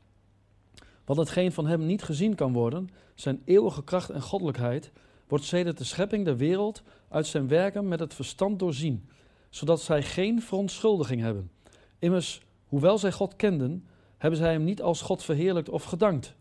Want 1.08 1.20
hetgeen 1.20 1.52
van 1.52 1.66
hem 1.66 1.86
niet 1.86 2.02
gezien 2.02 2.34
kan 2.34 2.52
worden, 2.52 2.90
zijn 3.14 3.42
eeuwige 3.44 3.84
kracht 3.84 4.10
en 4.10 4.22
goddelijkheid, 4.22 4.92
wordt 5.28 5.44
sedert 5.44 5.78
de 5.78 5.84
schepping 5.84 6.24
der 6.24 6.36
wereld 6.36 6.82
uit 7.08 7.26
zijn 7.26 7.48
werken 7.48 7.88
met 7.88 8.00
het 8.00 8.14
verstand 8.14 8.58
doorzien, 8.58 9.08
zodat 9.50 9.80
zij 9.80 10.02
geen 10.02 10.42
verontschuldiging 10.42 11.20
hebben. 11.20 11.50
Immers, 11.98 12.42
hoewel 12.66 12.98
zij 12.98 13.12
God 13.12 13.36
kenden, 13.36 13.86
hebben 14.18 14.38
zij 14.38 14.52
hem 14.52 14.64
niet 14.64 14.82
als 14.82 15.00
God 15.00 15.22
verheerlijkt 15.22 15.68
of 15.68 15.84
gedankt. 15.84 16.34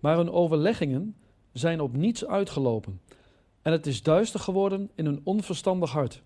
Maar 0.00 0.16
hun 0.16 0.30
overleggingen 0.30 1.16
zijn 1.52 1.80
op 1.80 1.96
niets 1.96 2.26
uitgelopen. 2.26 3.00
En 3.62 3.72
het 3.72 3.86
is 3.86 4.02
duister 4.02 4.40
geworden 4.40 4.90
in 4.94 5.04
hun 5.04 5.20
onverstandig 5.24 5.90
hart. 5.90 6.22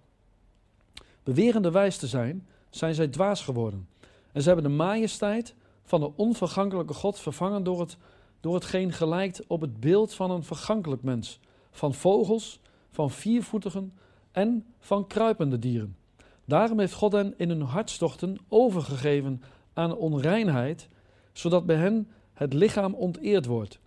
Bewerende 1.22 1.70
wijs 1.70 1.96
te 1.96 2.06
zijn, 2.06 2.46
zijn 2.70 2.94
zij 2.94 3.08
dwaas 3.08 3.42
geworden. 3.42 3.88
En 4.32 4.42
ze 4.42 4.46
hebben 4.46 4.70
de 4.70 4.76
majesteit 4.76 5.54
van 5.92 6.00
de 6.00 6.12
onvergankelijke 6.16 6.94
God 6.94 7.18
vervangen 7.18 7.62
door, 7.62 7.80
het, 7.80 7.96
door 8.40 8.54
hetgeen 8.54 8.92
gelijkt 8.92 9.46
op 9.46 9.60
het 9.60 9.80
beeld 9.80 10.14
van 10.14 10.30
een 10.30 10.42
vergankelijk 10.42 11.02
mens. 11.02 11.40
Van 11.70 11.94
vogels, 11.94 12.60
van 12.90 13.10
viervoetigen 13.10 13.92
en 14.30 14.66
van 14.78 15.06
kruipende 15.06 15.58
dieren. 15.58 15.96
Daarom 16.44 16.78
heeft 16.78 16.92
God 16.92 17.12
hen 17.12 17.34
in 17.36 17.48
hun 17.48 17.60
hartstochten 17.60 18.38
overgegeven 18.48 19.42
aan 19.72 19.96
onreinheid, 19.96 20.88
zodat 21.32 21.66
bij 21.66 21.76
hen 21.76 22.08
het 22.32 22.52
lichaam 22.52 22.94
onteerd 22.94 23.46
wordt. 23.46 23.78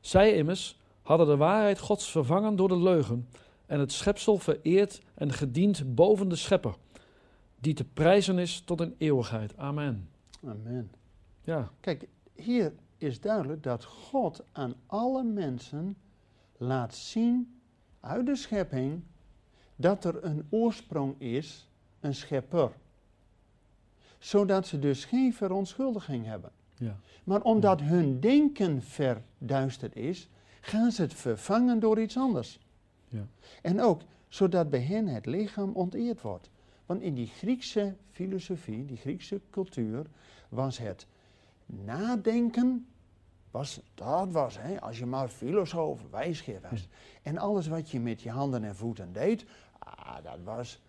Zij 0.00 0.32
immers 0.34 0.78
hadden 1.02 1.26
de 1.26 1.36
waarheid 1.36 1.78
Gods 1.78 2.10
vervangen 2.10 2.56
door 2.56 2.68
de 2.68 2.78
leugen 2.78 3.28
en 3.66 3.80
het 3.80 3.92
schepsel 3.92 4.38
vereerd 4.38 5.00
en 5.14 5.32
gediend 5.32 5.94
boven 5.94 6.28
de 6.28 6.36
schepper, 6.36 6.74
die 7.60 7.74
te 7.74 7.84
prijzen 7.84 8.38
is 8.38 8.60
tot 8.60 8.80
een 8.80 8.94
eeuwigheid. 8.98 9.56
Amen. 9.56 10.08
Amen. 10.42 10.90
Ja, 11.44 11.70
Kijk, 11.80 12.08
hier 12.34 12.72
is 12.98 13.20
duidelijk 13.20 13.62
dat 13.62 13.84
God 13.84 14.44
aan 14.52 14.74
alle 14.86 15.22
mensen 15.22 15.96
laat 16.56 16.94
zien 16.94 17.60
uit 18.00 18.26
de 18.26 18.36
schepping 18.36 19.02
dat 19.76 20.04
er 20.04 20.24
een 20.24 20.46
oorsprong 20.50 21.20
is, 21.20 21.68
een 22.00 22.14
schepper. 22.14 22.72
Zodat 24.18 24.66
ze 24.66 24.78
dus 24.78 25.04
geen 25.04 25.34
verontschuldiging 25.34 26.26
hebben. 26.26 26.50
ja, 26.74 26.96
Maar 27.24 27.42
omdat 27.42 27.80
hun 27.80 28.20
denken 28.20 28.82
verduisterd 28.82 29.96
is, 29.96 30.28
gaan 30.60 30.92
ze 30.92 31.02
het 31.02 31.14
vervangen 31.14 31.80
door 31.80 32.00
iets 32.00 32.16
anders. 32.16 32.58
Ja. 33.08 33.26
En 33.62 33.80
ook 33.80 34.02
zodat 34.28 34.70
bij 34.70 34.80
hen 34.80 35.06
het 35.06 35.26
lichaam 35.26 35.72
onteerd 35.72 36.20
wordt. 36.20 36.50
Want 36.86 37.02
in 37.02 37.14
die 37.14 37.26
Griekse 37.26 37.94
filosofie, 38.10 38.84
die 38.86 38.96
Griekse 38.96 39.40
cultuur, 39.50 40.06
was 40.48 40.78
het 40.78 41.06
nadenken, 41.66 42.86
was, 43.50 43.80
dat 43.94 44.32
was, 44.32 44.58
hè, 44.60 44.80
als 44.80 44.98
je 44.98 45.06
maar 45.06 45.28
filosoof, 45.28 46.00
wijsgeer 46.10 46.60
was. 46.70 46.88
En 47.22 47.38
alles 47.38 47.66
wat 47.66 47.90
je 47.90 48.00
met 48.00 48.22
je 48.22 48.30
handen 48.30 48.64
en 48.64 48.76
voeten 48.76 49.12
deed, 49.12 49.44
ah, 49.78 50.16
dat 50.22 50.38
was. 50.44 50.82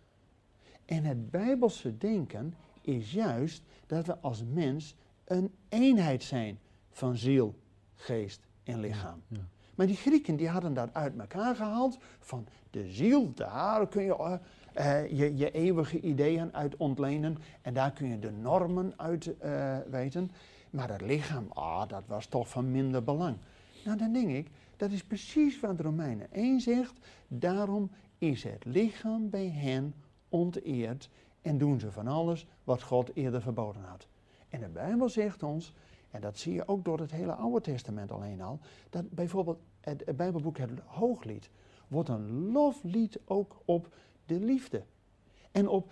En 0.86 1.04
het 1.04 1.32
Bijbelse 1.32 1.98
denken 1.98 2.54
is 2.82 3.12
juist 3.12 3.64
dat 3.86 4.06
we 4.06 4.18
als 4.20 4.44
mens 4.44 4.96
een 5.26 5.54
eenheid 5.70 6.24
zijn 6.24 6.60
van 6.90 7.18
ziel, 7.18 7.56
geest 7.96 8.42
en 8.64 8.80
lichaam. 8.80 9.22
ja. 9.28 9.48
Maar 9.76 9.88
die 9.88 9.96
Grieken 9.96 10.36
die 10.36 10.50
hadden 10.50 10.74
dat 10.74 10.94
uit 10.94 11.20
elkaar 11.20 11.56
gehaald. 11.56 11.98
Van 12.20 12.48
de 12.70 12.92
ziel, 12.92 13.34
daar 13.34 13.88
kun 13.88 14.04
je 14.04 14.16
eh, 14.16 14.38
eh, 14.74 15.12
je, 15.12 15.38
je 15.38 15.52
eeuwige 15.52 16.00
ideeën 16.00 16.54
uit 16.54 16.76
ontlenen. 16.76 17.38
En 17.62 17.74
daar 17.74 17.92
kun 17.92 18.08
je 18.08 18.20
de 18.20 18.32
normen 18.32 18.94
uit 18.98 19.38
eh, 19.38 19.78
weten. 19.90 20.32
Maar 20.76 20.90
het 20.90 21.02
lichaam, 21.02 21.48
ah, 21.50 21.88
dat 21.88 22.04
was 22.08 22.26
toch 22.26 22.50
van 22.50 22.72
minder 22.72 23.04
belang. 23.04 23.38
Nou, 23.86 23.98
dan 23.98 24.14
denk 24.14 24.30
ik, 24.30 24.50
dat 24.78 24.92
is 24.92 25.04
precies 25.04 25.60
wat 25.60 25.80
Romeinen 25.80 26.32
1 26.32 26.62
zegt. 26.62 26.94
Daarom 27.28 27.92
is 28.18 28.44
het 28.44 28.66
lichaam 28.66 29.30
bij 29.30 29.50
hen 29.50 29.94
onteerd. 30.30 31.10
En 31.42 31.58
doen 31.58 31.80
ze 31.80 31.92
van 31.92 32.08
alles 32.08 32.48
wat 32.64 32.82
God 32.82 33.16
eerder 33.16 33.42
verboden 33.42 33.82
had. 33.84 34.08
En 34.50 34.60
de 34.60 34.68
Bijbel 34.68 35.10
zegt 35.10 35.44
ons, 35.44 35.74
en 36.12 36.22
dat 36.22 36.38
zie 36.38 36.54
je 36.54 36.68
ook 36.68 36.86
door 36.86 37.00
het 37.00 37.12
hele 37.12 37.34
Oude 37.34 37.62
Testament 37.62 38.12
alleen 38.12 38.42
al, 38.42 38.60
dat 38.90 39.10
bijvoorbeeld 39.10 39.60
het, 39.80 40.16
Bijbelboek 40.16 40.58
het 40.58 40.72
Hooglied 40.86 41.50
wordt 41.88 42.10
een 42.10 42.52
loflied 42.52 43.20
ook 43.26 43.62
op 43.66 43.94
de 44.26 44.40
liefde. 44.40 44.84
En 45.52 45.68
op 45.68 45.92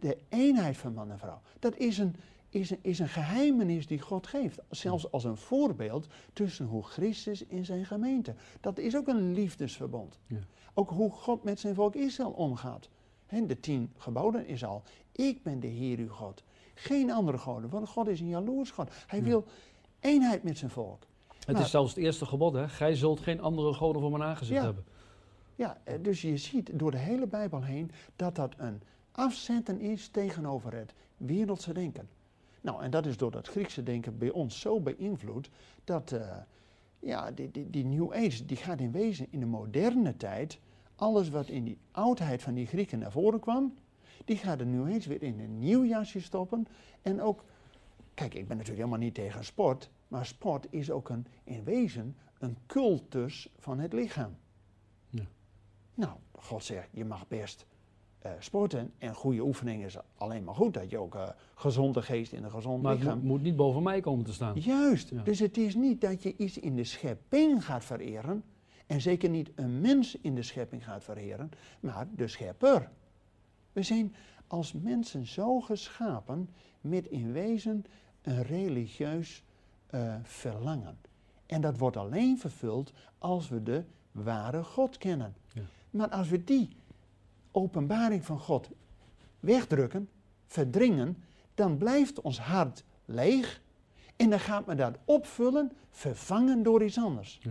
de 0.00 0.18
eenheid 0.28 0.76
van 0.76 0.94
man 0.94 1.10
en 1.10 1.18
vrouw. 1.18 1.40
Dat 1.58 1.76
is 1.76 1.98
een, 1.98 2.16
is, 2.52 2.70
een, 2.70 2.78
is 2.82 2.98
een 2.98 3.08
geheimenis 3.08 3.86
die 3.86 4.00
God 4.00 4.26
geeft. 4.26 4.60
Zelfs 4.70 5.10
als 5.10 5.24
een 5.24 5.36
voorbeeld 5.36 6.06
tussen 6.32 6.66
hoe 6.66 6.82
Christus 6.82 7.44
in 7.46 7.64
zijn 7.64 7.84
gemeente. 7.86 8.34
Dat 8.60 8.78
is 8.78 8.96
ook 8.96 9.06
een 9.08 9.32
liefdesverbond. 9.32 10.18
Ja. 10.26 10.38
Ook 10.74 10.90
hoe 10.90 11.10
God 11.10 11.44
met 11.44 11.60
zijn 11.60 11.74
volk 11.74 11.94
Israël 11.94 12.30
omgaat. 12.30 12.88
Hè, 13.26 13.46
de 13.46 13.60
tien 13.60 13.92
geboden 13.96 14.46
is 14.46 14.64
al. 14.64 14.82
Ik 15.12 15.42
ben 15.42 15.60
de 15.60 15.66
Heer 15.66 15.98
uw 15.98 16.08
God. 16.08 16.42
geen 16.74 17.10
andere 17.10 17.38
goden, 17.38 17.70
want 17.70 17.88
God 17.88 18.08
is 18.08 18.20
een 18.20 18.28
jaloers 18.28 18.70
God. 18.70 18.90
Hij 19.06 19.22
wil 19.22 19.44
eenheid 20.00 20.42
met 20.42 20.58
zijn 20.58 20.70
volk. 20.70 21.06
Het 21.38 21.46
Nou, 21.46 21.64
is 21.64 21.70
zelfs 21.70 21.94
het 21.94 22.04
eerste 22.04 22.26
gebod, 22.26 22.52
hè? 22.54 22.68
Gij 22.68 22.94
zult 22.94 23.20
geen 23.20 23.40
andere 23.40 23.72
goden 23.74 24.00
voor 24.00 24.10
mijn 24.10 24.22
aangezicht 24.22 24.58
Ja. 24.60 24.64
hebben. 24.64 24.84
Ja, 25.56 25.80
eh, 25.84 25.94
dus 26.02 26.22
je 26.22 26.36
ziet 26.36 26.78
door 26.78 26.90
de 26.90 26.96
hele 26.98 27.26
Bijbel 27.26 27.62
heen 27.62 27.90
dat 28.16 28.34
dat 28.34 28.54
een 28.56 28.82
afzetten 29.12 29.80
is 29.80 30.08
tegenover 30.08 30.74
het 30.74 30.94
wereldse 31.16 31.72
denken. 31.72 32.08
Nou, 32.62 32.82
en 32.82 32.90
dat 32.90 33.06
is 33.06 33.16
door 33.16 33.30
dat 33.30 33.48
Griekse 33.48 33.82
denken 33.82 34.18
bij 34.18 34.30
ons 34.30 34.60
zo 34.60 34.80
beïnvloed 34.80 35.50
dat 35.84 36.12
eh, 36.12 36.36
ja, 36.98 37.30
die, 37.30 37.50
die, 37.50 37.70
die 37.70 37.84
New 37.84 38.12
Age 38.12 38.44
die 38.44 38.56
gaat 38.56 38.80
in 38.80 38.92
wezen 38.92 39.26
in 39.30 39.40
de 39.40 39.46
moderne 39.46 40.16
tijd, 40.16 40.58
alles 40.94 41.28
wat 41.28 41.48
in 41.48 41.64
die 41.64 41.78
oudheid 41.90 42.42
van 42.42 42.54
die 42.54 42.66
Grieken 42.66 42.98
naar 42.98 43.12
voren 43.12 43.40
kwam, 43.40 43.74
die 44.24 44.36
gaat 44.36 44.58
de 44.58 44.64
New 44.64 44.94
Age 44.94 45.08
weer 45.08 45.22
in 45.22 45.40
een 45.40 45.58
nieuw 45.58 45.84
jasje 45.84 46.20
stoppen. 46.20 46.66
En 47.02 47.20
ook, 47.20 47.44
kijk, 48.14 48.34
ik 48.34 48.48
ben 48.48 48.56
natuurlijk 48.56 48.84
helemaal 48.84 49.06
niet 49.06 49.14
tegen 49.14 49.44
sport, 49.44 49.90
maar 50.08 50.26
sport 50.26 50.66
is 50.70 50.90
ook 50.90 51.08
een, 51.08 51.26
in 51.44 51.64
wezen 51.64 52.16
een 52.38 52.56
cultus 52.66 53.48
van 53.58 53.78
het 53.78 53.92
lichaam. 53.92 54.36
Ja. 55.08 55.24
Nou, 55.94 56.16
God 56.32 56.64
zegt, 56.64 56.88
je 56.92 57.04
mag 57.04 57.28
best 57.28 57.66
eh, 58.22 58.32
sporten 58.38 58.92
en 58.98 59.14
goede 59.14 59.42
oefeningen 59.42 59.86
is 59.86 59.96
alleen 60.16 60.44
maar 60.44 60.54
goed. 60.54 60.74
Dat 60.74 60.90
je 60.90 60.98
ook 60.98 61.14
eh 61.14 61.28
gezonde 61.54 62.02
geest 62.02 62.32
in 62.32 62.44
een 62.44 62.50
gezond 62.50 62.82
Maar 62.82 62.92
het 62.92 63.00
lichaam. 63.00 63.18
moet, 63.18 63.26
moet 63.28 63.42
niet 63.42 63.56
boven 63.56 63.82
mij 63.82 64.00
komen 64.00 64.24
te 64.24 64.32
staan. 64.32 64.58
Juist, 64.60 65.08
Ja. 65.08 65.22
dus 65.22 65.38
het 65.38 65.56
is 65.56 65.74
niet 65.74 66.00
dat 66.00 66.22
je 66.22 66.36
iets 66.36 66.58
in 66.58 66.76
de 66.76 66.84
schepping 66.84 67.64
gaat 67.64 67.84
vereren. 67.84 68.44
En 68.86 69.00
zeker 69.00 69.30
niet 69.30 69.50
een 69.54 69.80
mens 69.80 70.16
in 70.20 70.34
de 70.34 70.42
schepping 70.42 70.84
gaat 70.84 71.04
vereren, 71.04 71.50
maar 71.80 72.06
de 72.16 72.28
schepper. 72.28 72.90
We 73.72 73.82
zijn 73.82 74.14
als 74.46 74.72
mensen 74.72 75.26
zo 75.26 75.60
geschapen 75.60 76.48
met 76.80 77.06
in 77.06 77.32
wezen 77.32 77.84
een 78.22 78.42
religieus 78.42 79.42
eh, 79.86 80.14
verlangen. 80.22 80.98
En 81.46 81.60
dat 81.60 81.78
wordt 81.78 81.96
alleen 81.96 82.38
vervuld 82.38 82.92
als 83.18 83.48
we 83.48 83.62
de 83.62 83.84
ware 84.12 84.64
God 84.64 84.98
kennen. 84.98 85.34
Ja. 85.52 85.62
Maar 85.90 86.08
als 86.08 86.28
we 86.28 86.44
die 86.44 86.76
openbaring 87.52 88.24
van 88.24 88.38
God 88.38 88.70
wegdrukken, 89.40 90.08
verdringen, 90.46 91.22
dan 91.54 91.76
blijft 91.78 92.20
ons 92.20 92.40
hart 92.40 92.84
leeg 93.04 93.60
en 94.16 94.30
dan 94.30 94.40
gaat 94.40 94.66
men 94.66 94.76
dat 94.76 94.96
opvullen, 95.04 95.72
vervangen 95.90 96.62
door 96.62 96.84
iets 96.84 96.98
anders. 96.98 97.38
Ja. 97.42 97.50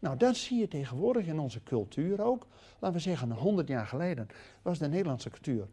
Nou, 0.00 0.16
dat 0.16 0.36
zie 0.36 0.58
je 0.58 0.68
tegenwoordig 0.68 1.26
in 1.26 1.38
onze 1.38 1.62
cultuur 1.62 2.22
ook. 2.22 2.46
Laten 2.78 2.96
we 2.96 3.02
zeggen, 3.02 3.30
100 3.32 3.68
jaar 3.68 3.86
geleden 3.86 4.28
was 4.62 4.78
de 4.78 4.88
Nederlandse 4.88 5.30
cultuur 5.30 5.66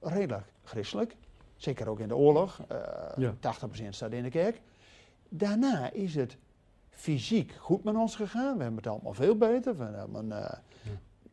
redelijk 0.00 0.52
christelijk. 0.62 1.16
Zeker 1.56 1.88
ook 1.88 2.00
in 2.00 2.08
de 2.08 2.16
oorlog. 2.16 2.60
eh 2.68 2.78
Ja. 3.16 3.34
80% 3.40 3.88
staat 3.88 4.12
in 4.12 4.22
de 4.22 4.30
kerk. 4.30 4.60
Daarna 5.28 5.90
is 5.90 6.14
het 6.14 6.36
fysiek 6.90 7.52
goed 7.58 7.84
met 7.84 7.94
ons 7.94 8.16
gegaan. 8.16 8.56
We 8.56 8.62
hebben 8.62 8.82
het 8.82 8.92
allemaal 8.92 9.14
veel 9.14 9.36
beter. 9.36 9.76
We 9.76 9.84
hebben 9.84 10.32
eh, 10.32 10.58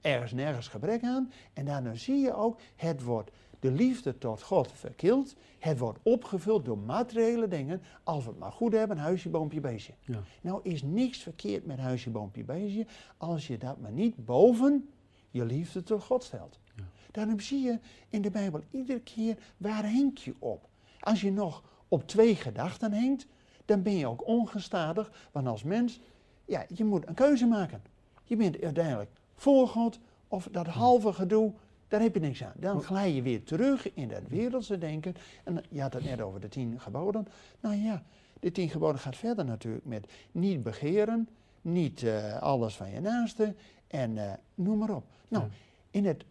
ergens 0.02 0.32
nergens 0.32 0.68
gebrek 0.68 1.04
aan. 1.04 1.32
En 1.54 1.66
daarna 1.66 1.94
zie 1.94 2.20
je 2.20 2.36
ook, 2.36 2.60
het 2.76 3.04
wordt 3.04 3.32
de 3.62 3.72
liefde 3.72 4.18
tot 4.18 4.42
God 4.42 4.72
verkild. 4.72 5.36
Het 5.60 5.80
wordt 5.80 6.00
opgevuld 6.04 6.66
door 6.66 6.78
materiële 6.78 7.48
dingen. 7.48 7.82
Als 8.04 8.24
we 8.24 8.30
het 8.30 8.40
maar 8.40 8.52
goed 8.52 8.74
hebben, 8.74 8.98
huisje, 8.98 9.30
boompje, 9.30 9.60
beestje. 9.60 9.94
Ja. 10.06 10.20
Nou 10.42 10.60
is 10.64 10.84
niks 10.84 11.18
verkeerd 11.18 11.66
met 11.66 11.80
huisje, 11.80 12.10
boompje, 12.10 12.44
beestje. 12.44 12.86
Als 13.18 13.48
je 13.48 13.58
dat 13.58 13.80
maar 13.80 13.92
niet 13.92 14.26
boven 14.26 14.90
je 15.30 15.46
liefde 15.46 15.84
tot 15.84 16.04
God 16.04 16.24
stelt. 16.24 16.60
Ja. 16.76 16.84
Daarom 17.12 17.40
zie 17.40 17.62
je 17.62 17.80
in 18.10 18.22
de 18.22 18.32
Bijbel 18.32 18.62
iedere 18.72 19.00
keer 19.00 19.38
waar 19.58 19.84
henk 19.84 20.18
je 20.18 20.36
op. 20.40 20.70
Als 21.00 21.22
je 21.22 21.32
nog 21.32 21.64
op 21.88 22.08
twee 22.08 22.36
gedachten 22.36 22.94
hengt, 22.94 23.28
dan 23.66 23.82
ben 23.82 23.98
je 23.98 24.08
ook 24.08 24.28
ongestadig. 24.28 25.30
Want 25.32 25.48
als 25.48 25.64
mens, 25.64 26.00
ja, 26.46 26.66
je 26.74 26.84
moet 26.84 27.08
een 27.08 27.14
keuze 27.14 27.46
maken. 27.46 27.82
Je 28.24 28.36
bent 28.36 28.62
uiteindelijk 28.62 29.10
voor 29.42 29.68
God 29.68 30.00
of 30.28 30.48
dat 30.52 30.68
halve 30.68 31.14
gedoe, 31.14 31.54
daar 31.88 32.02
heb 32.02 32.14
je 32.14 32.20
niks 32.20 32.44
aan. 32.44 32.54
Dan 32.56 32.82
glij 32.82 33.14
je 33.14 33.22
weer 33.22 33.44
terug 33.44 33.94
in 33.94 34.08
dat 34.08 34.28
wereldse 34.28 34.78
denken. 34.78 35.16
En 35.44 35.64
je 35.70 35.82
had 35.82 35.94
het 35.94 36.04
net 36.04 36.22
over 36.22 36.40
de 36.40 36.48
tien 36.48 36.80
geboden. 36.80 37.28
Nou 37.60 37.76
ja, 37.76 38.04
de 38.40 38.52
tien 38.52 38.70
geboden 38.70 39.00
gaat 39.00 39.16
verder 39.16 39.46
natuurlijk 39.46 39.86
met 39.86 40.08
niet 40.32 40.64
begeren, 40.64 41.30
niet 41.62 42.04
eh, 42.04 42.42
alles 42.42 42.76
van 42.76 42.90
je 42.90 43.00
naaste 43.00 43.56
en 43.88 44.18
eh, 44.18 44.34
noem 44.56 44.78
maar 44.78 44.96
op. 44.96 45.04
Nou, 45.28 45.46
in, 45.92 46.06
het, 46.06 46.24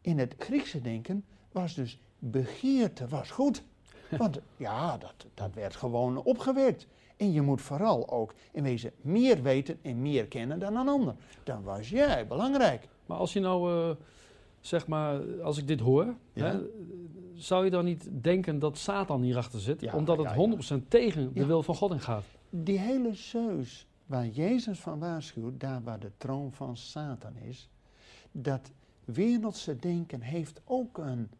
in 0.00 0.18
het 0.18 0.34
Griekse 0.38 0.80
denken 0.80 1.24
was 1.52 1.74
dus 1.74 1.98
begeerte 2.18 3.08
was 3.08 3.30
goed. 3.30 3.62
Want 4.18 4.38
ja, 4.56 4.98
dat, 4.98 5.26
dat 5.34 5.54
werd 5.54 5.76
gewoon 5.76 6.22
opgewekt. 6.22 6.86
En 7.22 7.32
je 7.32 7.42
moet 7.42 7.60
vooral 7.60 8.10
ook 8.10 8.34
in 8.52 8.62
wezen 8.62 8.92
meer 9.00 9.42
weten 9.42 9.78
en 9.82 10.02
meer 10.02 10.26
kennen 10.26 10.58
dan 10.58 10.76
een 10.76 10.88
ander. 10.88 11.14
Dan 11.44 11.62
was 11.62 11.88
jij 11.90 12.26
belangrijk. 12.26 12.88
Maar 13.06 13.18
als 13.18 13.32
je 13.32 13.40
nou, 13.40 13.72
eh, 13.90 13.96
zeg 14.60 14.86
maar, 14.86 15.40
als 15.42 15.58
ik 15.58 15.66
dit 15.66 15.80
hoor, 15.80 16.14
Ja. 16.32 16.44
hè, 16.46 16.58
zou 17.34 17.64
je 17.64 17.70
dan 17.70 17.84
niet 17.84 18.08
denken 18.22 18.58
dat 18.58 18.78
Satan 18.78 19.22
hierachter 19.22 19.60
zit? 19.60 19.80
Ja, 19.80 19.94
omdat 19.94 20.16
het 20.16 20.26
ja, 20.26 20.32
ja. 20.32 20.38
100% 20.38 20.90
tegen 20.90 21.34
de 21.34 21.46
wil 21.46 21.62
van 21.62 21.74
God 21.74 21.92
ingaat. 21.92 22.24
Die 22.50 22.78
hele 22.78 23.14
zeus 23.14 23.86
waar 24.06 24.26
Jezus 24.26 24.80
van 24.80 24.98
waarschuwt, 24.98 25.60
daar 25.60 25.82
waar 25.82 26.00
de 26.00 26.10
troon 26.16 26.52
van 26.52 26.76
Satan 26.76 27.36
is, 27.36 27.68
dat 28.32 28.70
wereldse 29.04 29.76
denken 29.76 30.20
heeft 30.20 30.60
ook 30.64 30.98
een 30.98 31.30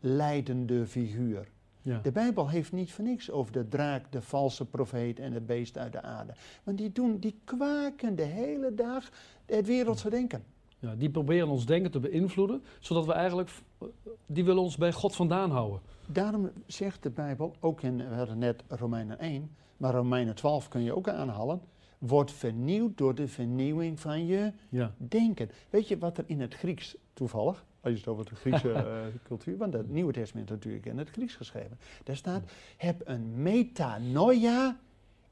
leidende 0.00 0.86
figuur. 0.86 1.48
Ja. 1.88 1.98
De 2.02 2.12
Bijbel 2.12 2.48
heeft 2.48 2.72
niet 2.72 2.92
voor 2.92 3.04
niks 3.04 3.30
over 3.30 3.52
de 3.52 3.68
draak, 3.68 4.12
de 4.12 4.22
valse 4.22 4.64
profeet 4.64 5.18
en 5.20 5.32
het 5.32 5.46
beest 5.46 5.78
uit 5.78 5.92
de 5.92 6.02
aarde. 6.02 6.32
Want 6.64 6.78
die, 6.78 6.92
doen, 6.92 7.18
die 7.18 7.40
kwaken 7.44 8.16
de 8.16 8.22
hele 8.22 8.74
dag 8.74 9.08
het 9.46 9.66
wereldse 9.66 10.10
denken. 10.10 10.44
Ja, 10.78 10.94
die 10.94 11.10
proberen 11.10 11.48
ons 11.48 11.66
denken 11.66 11.90
te 11.90 12.00
beïnvloeden, 12.00 12.62
zodat 12.80 13.06
we 13.06 13.12
eigenlijk, 13.12 13.50
eh, 13.78 13.88
die 14.26 14.44
willen 14.44 14.62
ons 14.62 14.76
bij 14.76 14.92
God 14.92 15.16
vandaan 15.16 15.50
houden. 15.50 15.80
Daarom 16.06 16.50
zegt 16.66 17.02
de 17.02 17.10
Bijbel, 17.10 17.54
ook 17.60 17.82
in, 17.82 17.96
we 17.96 18.14
hadden 18.14 18.38
net 18.38 18.62
Romeinen 18.68 19.18
1, 19.18 19.50
maar 19.76 19.94
Romeinen 19.94 20.34
12 20.34 20.68
kun 20.68 20.82
je 20.82 20.96
ook 20.96 21.08
aanhalen, 21.08 21.60
wordt 21.98 22.32
vernieuwd 22.32 22.98
door 22.98 23.14
de 23.14 23.28
vernieuwing 23.28 24.00
van 24.00 24.26
je 24.26 24.52
Ja. 24.68 24.92
denken. 24.96 25.50
Weet 25.70 25.88
je 25.88 25.98
wat 25.98 26.18
er 26.18 26.24
in 26.26 26.40
het 26.40 26.54
Grieks 26.54 26.96
toevallig, 27.12 27.64
als 27.80 27.92
je 27.92 27.98
het 27.98 28.08
over 28.08 28.24
de 28.24 28.34
Griekse 28.34 28.72
eh, 28.72 28.82
cultuur, 29.24 29.56
want 29.56 29.72
het 29.72 29.90
Nieuwe 29.90 30.12
Testament 30.12 30.48
is 30.50 30.54
natuurlijk 30.54 30.86
in 30.86 30.98
het 30.98 31.10
Grieks 31.10 31.34
geschreven. 31.34 31.78
Daar 32.04 32.16
staat, 32.16 32.42
heb 32.76 33.00
een 33.04 33.42
metanoia 33.42 34.78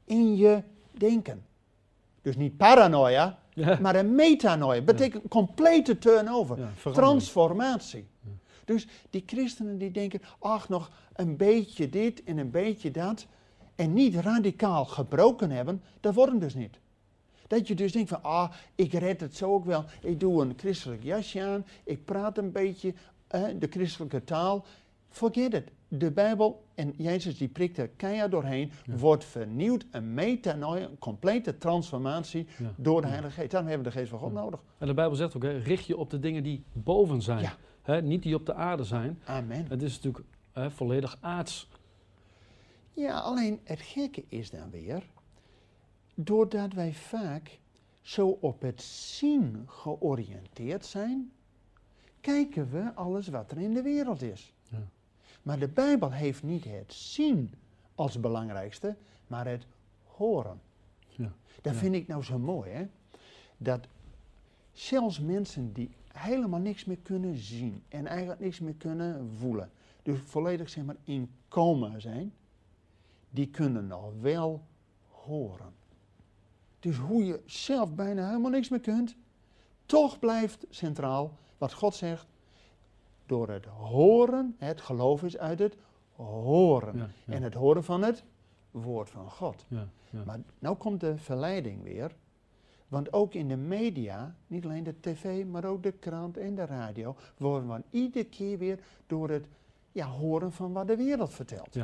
in 0.05 0.35
je 0.35 0.61
denken. 0.91 1.45
Dus 2.21 2.35
niet 2.35 2.57
paranoia, 2.57 3.39
Ja. 3.53 3.79
maar 3.81 3.95
een 3.95 4.15
metanoia. 4.15 4.81
Betekent 4.81 5.27
complete 5.29 5.97
turnover. 5.97 6.59
Ja. 6.59 6.91
Transformatie. 6.91 8.07
Dus 8.65 8.87
die 9.09 9.23
christenen 9.25 9.77
die 9.77 9.91
denken, 9.91 10.21
ach 10.39 10.69
nog 10.69 10.91
een 11.13 11.37
beetje 11.37 11.89
dit 11.89 12.23
en 12.23 12.37
een 12.37 12.51
beetje 12.51 12.91
dat. 12.91 13.27
En 13.75 13.93
niet 13.93 14.15
radicaal 14.15 14.85
gebroken 14.85 15.51
hebben, 15.51 15.81
dat 15.99 16.13
worden 16.13 16.39
dus 16.39 16.53
niet. 16.55 16.79
Dat 17.47 17.67
je 17.67 17.75
dus 17.75 17.91
denkt 17.91 18.09
van, 18.09 18.23
ah, 18.23 18.51
ik 18.75 18.93
red 18.93 19.21
het 19.21 19.35
zo 19.35 19.53
ook 19.53 19.65
wel. 19.65 19.83
Ik 20.01 20.19
doe 20.19 20.41
een 20.41 20.53
christelijk 20.57 21.03
jasje 21.03 21.41
aan, 21.43 21.65
ik 21.83 22.05
praat 22.05 22.37
een 22.37 22.51
beetje 22.51 22.93
eh, 23.27 23.43
de 23.59 23.67
christelijke 23.69 24.23
taal. 24.23 24.65
Forget 25.09 25.53
it. 25.53 25.71
De 25.89 26.11
Bijbel, 26.11 26.63
en 26.75 26.93
Jezus 26.97 27.37
die 27.37 27.47
prikt 27.47 27.77
er 27.77 27.87
keihard 27.87 28.31
doorheen, 28.31 28.71
Ja. 28.85 28.95
wordt 28.95 29.25
vernieuwd, 29.25 29.85
een 29.91 30.13
metanoia, 30.13 30.83
een 30.85 30.99
complete 30.99 31.57
transformatie 31.57 32.47
Ja. 32.57 32.73
door 32.75 33.01
de 33.01 33.07
Heilige 33.07 33.33
Geest. 33.33 33.51
Daarom 33.51 33.69
hebben 33.69 33.87
we 33.87 33.93
de 33.93 33.99
Geest 33.99 34.11
van 34.11 34.19
God 34.19 34.31
Ja. 34.33 34.39
nodig. 34.41 34.59
En 34.77 34.87
de 34.87 34.93
Bijbel 34.93 35.15
zegt 35.15 35.35
ook, 35.35 35.43
hè, 35.43 35.57
richt 35.57 35.85
je 35.85 35.97
op 35.97 36.09
de 36.09 36.19
dingen 36.19 36.43
die 36.43 36.63
boven 36.73 37.21
zijn. 37.21 37.49
Hè, 37.81 38.01
niet 38.01 38.23
die 38.23 38.35
op 38.35 38.45
de 38.45 38.53
aarde 38.53 38.83
zijn. 38.83 39.19
Amen. 39.25 39.65
Het 39.69 39.81
is 39.81 39.95
natuurlijk 39.95 40.23
hè, 40.51 40.71
volledig 40.71 41.17
aards. 41.21 41.67
Ja, 42.93 43.19
alleen 43.19 43.59
het 43.63 43.81
gekke 43.81 44.23
is 44.27 44.49
dan 44.49 44.69
weer, 44.71 45.03
doordat 46.19 46.73
wij 46.73 46.93
vaak 46.93 47.59
zo 48.01 48.27
op 48.29 48.61
het 48.61 48.81
zien 48.81 49.63
georiënteerd 49.65 50.85
zijn, 50.85 51.31
kijken 52.21 52.69
we 52.71 52.93
alles 52.95 53.27
wat 53.27 53.51
er 53.51 53.57
in 53.57 53.73
de 53.73 53.81
wereld 53.81 54.21
is. 54.21 54.53
Ja. 54.69 54.87
Maar 55.41 55.59
de 55.59 55.67
Bijbel 55.67 56.11
heeft 56.11 56.43
niet 56.43 56.63
het 56.63 56.93
zien 56.93 57.53
als 57.95 58.19
belangrijkste, 58.19 58.95
maar 59.27 59.47
het 59.47 59.65
horen. 60.03 60.61
Ja. 61.09 61.33
Dat 61.61 61.73
Ja. 61.73 61.79
vind 61.79 61.95
ik 61.95 62.07
nou 62.07 62.23
zo 62.23 62.39
mooi, 62.39 62.69
hè? 62.71 62.85
Dat 63.57 63.87
zelfs 64.71 65.19
mensen 65.19 65.73
die 65.73 65.89
helemaal 66.07 66.59
niks 66.59 66.85
meer 66.85 66.97
kunnen 66.97 67.35
zien 67.35 67.83
en 67.87 68.05
eigenlijk 68.05 68.39
niks 68.39 68.59
meer 68.59 68.75
kunnen 68.75 69.31
voelen, 69.39 69.71
dus 70.03 70.19
volledig 70.19 70.69
zeg 70.69 70.83
maar 70.85 70.95
in 71.03 71.29
coma 71.47 71.99
zijn, 71.99 72.33
die 73.29 73.47
kunnen 73.49 73.87
nog 73.87 74.11
wel 74.21 74.63
horen. 75.07 75.73
Dus 76.87 76.97
hoe 76.97 77.25
je 77.25 77.41
zelf 77.45 77.95
bijna 77.95 78.27
helemaal 78.27 78.51
niks 78.51 78.69
meer 78.69 78.79
kunt, 78.79 79.15
toch 79.85 80.19
blijft 80.19 80.65
centraal 80.69 81.37
wat 81.57 81.73
God 81.73 81.95
zegt. 81.95 82.27
Door 83.25 83.49
het 83.49 83.65
horen, 83.65 84.55
het 84.57 84.81
geloof 84.81 85.23
is 85.23 85.37
uit 85.37 85.59
het 85.59 85.77
horen. 86.15 86.97
Ja, 86.97 87.07
ja. 87.25 87.33
En 87.33 87.43
het 87.43 87.53
horen 87.53 87.83
van 87.83 88.03
het 88.03 88.23
woord 88.71 89.09
van 89.09 89.31
God. 89.31 89.65
Ja, 89.67 89.87
ja. 90.09 90.23
Maar 90.25 90.39
nou 90.59 90.75
komt 90.75 90.99
de 90.99 91.17
verleiding 91.17 91.83
weer. 91.83 92.15
Want 92.87 93.13
ook 93.13 93.33
in 93.33 93.47
de 93.47 93.57
media, 93.57 94.35
niet 94.47 94.65
alleen 94.65 94.83
de 94.83 94.99
tv, 94.99 95.45
maar 95.45 95.65
ook 95.65 95.83
de 95.83 95.91
krant 95.91 96.37
en 96.37 96.55
de 96.55 96.65
radio, 96.65 97.15
worden 97.37 97.69
we 97.69 97.83
iedere 97.89 98.25
keer 98.25 98.57
weer 98.57 98.79
door 99.07 99.29
het 99.29 99.47
ja, 99.91 100.07
horen 100.07 100.51
van 100.51 100.73
wat 100.73 100.87
de 100.87 100.95
wereld 100.95 101.33
vertelt. 101.33 101.75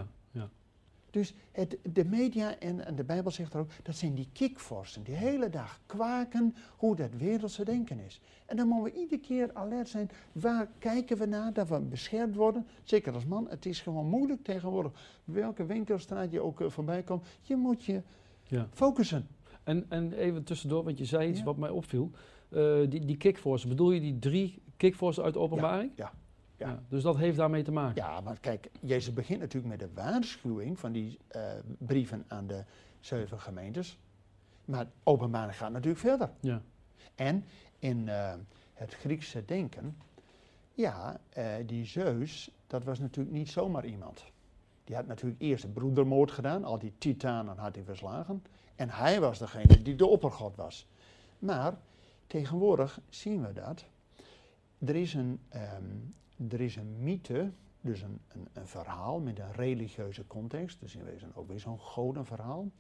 Dus 1.13 1.33
het, 1.51 1.77
de 1.93 2.05
media 2.05 2.59
en, 2.59 2.85
en 2.85 2.95
de 2.95 3.03
Bijbel 3.03 3.31
zegt 3.31 3.53
er 3.53 3.59
ook, 3.59 3.69
dat 3.83 3.95
zijn 3.95 4.15
die 4.15 4.29
kikvorsten 4.33 5.03
die 5.03 5.13
de 5.13 5.19
hele 5.19 5.49
dag 5.49 5.79
kwaken 5.85 6.55
hoe 6.77 6.95
dat 6.95 7.09
wereldse 7.17 7.65
denken 7.65 7.99
is. 7.99 8.21
En 8.45 8.57
dan 8.57 8.67
moeten 8.67 8.93
we 8.93 8.99
iedere 8.99 9.21
keer 9.21 9.49
alert 9.53 9.89
zijn, 9.89 10.09
waar 10.31 10.67
kijken 10.79 11.17
we 11.17 11.25
naar, 11.25 11.53
dat 11.53 11.69
we 11.69 11.79
beschermd 11.79 12.35
worden. 12.35 12.67
Zeker 12.83 13.13
als 13.13 13.25
man, 13.25 13.47
het 13.49 13.65
is 13.65 13.81
gewoon 13.81 14.09
moeilijk 14.09 14.43
tegenwoordig. 14.43 14.91
Welke 15.23 15.65
winkelstraat 15.65 16.31
je 16.31 16.41
ook 16.41 16.61
eh, 16.61 16.69
voorbij 16.69 17.03
komt, 17.03 17.25
je 17.41 17.55
moet 17.55 17.83
je 17.83 18.01
ja. 18.43 18.67
focussen. 18.71 19.27
En, 19.63 19.85
en 19.89 20.13
even 20.13 20.43
tussendoor, 20.43 20.83
want 20.83 20.97
je 20.97 21.05
zei 21.05 21.29
iets 21.29 21.39
Ja. 21.39 21.45
wat 21.45 21.57
mij 21.57 21.69
opviel. 21.69 22.11
Eh, 22.49 22.79
die, 22.89 23.05
die 23.05 23.17
kickforce, 23.17 23.67
bedoel 23.67 23.91
je 23.91 23.99
die 23.99 24.19
drie 24.19 24.61
kickforces 24.77 25.23
uit 25.23 25.33
de 25.33 25.39
openbaring? 25.39 25.91
ja, 25.95 26.03
ja. 26.03 26.21
Dus 26.87 27.03
dat 27.03 27.17
heeft 27.17 27.37
daarmee 27.37 27.63
te 27.63 27.71
maken? 27.71 27.95
Ja, 27.95 28.21
maar 28.21 28.39
kijk, 28.39 28.69
Jezus 28.79 29.13
begint 29.13 29.39
natuurlijk 29.39 29.79
met 29.79 29.89
de 29.89 30.01
waarschuwing 30.01 30.79
van 30.79 30.91
die 30.91 31.19
eh, 31.27 31.41
brieven 31.77 32.25
aan 32.27 32.47
de 32.47 32.63
zeven 32.99 33.39
gemeentes. 33.39 33.99
Maar 34.65 34.87
openbaring 35.03 35.57
gaat 35.57 35.71
natuurlijk 35.71 35.99
verder. 35.99 36.29
Ja. 36.39 36.61
En 37.15 37.45
in 37.79 38.09
eh, 38.09 38.33
het 38.73 38.93
Griekse 38.93 39.45
denken, 39.45 39.97
ja, 40.73 41.19
eh, 41.29 41.45
die 41.65 41.85
Zeus, 41.85 42.51
dat 42.67 42.83
was 42.83 42.99
natuurlijk 42.99 43.35
niet 43.35 43.49
zomaar 43.49 43.85
iemand. 43.85 44.23
Die 44.83 44.95
had 44.95 45.07
natuurlijk 45.07 45.41
eerst 45.41 45.63
de 45.63 45.69
broedermoord 45.69 46.31
gedaan, 46.31 46.63
al 46.63 46.79
die 46.79 46.93
titanen 46.97 47.57
had 47.57 47.75
hij 47.75 47.83
verslagen. 47.83 48.43
En 48.75 48.89
hij 48.89 49.19
was 49.19 49.39
degene 49.39 49.81
die 49.81 49.95
de 49.95 50.05
oppergod 50.05 50.55
was. 50.55 50.87
Maar 51.39 51.77
tegenwoordig 52.27 52.99
zien 53.09 53.41
we 53.41 53.53
dat. 53.53 53.85
Er 54.85 54.95
is 54.95 55.13
een, 55.13 55.39
ehm, 55.49 55.83
er 56.49 56.61
is 56.61 56.75
een 56.75 57.03
mythe, 57.03 57.51
dus 57.81 58.01
een, 58.01 58.19
een, 58.27 58.47
een 58.53 58.67
verhaal 58.67 59.19
met 59.19 59.39
een 59.39 59.53
religieuze 59.53 60.27
context. 60.27 60.79
Dus 60.79 60.95
in 60.95 61.03
wezen 61.03 61.35
ook 61.35 61.47
weer 61.47 61.59
zo'n 61.59 61.79
godenverhaal. 61.79 62.71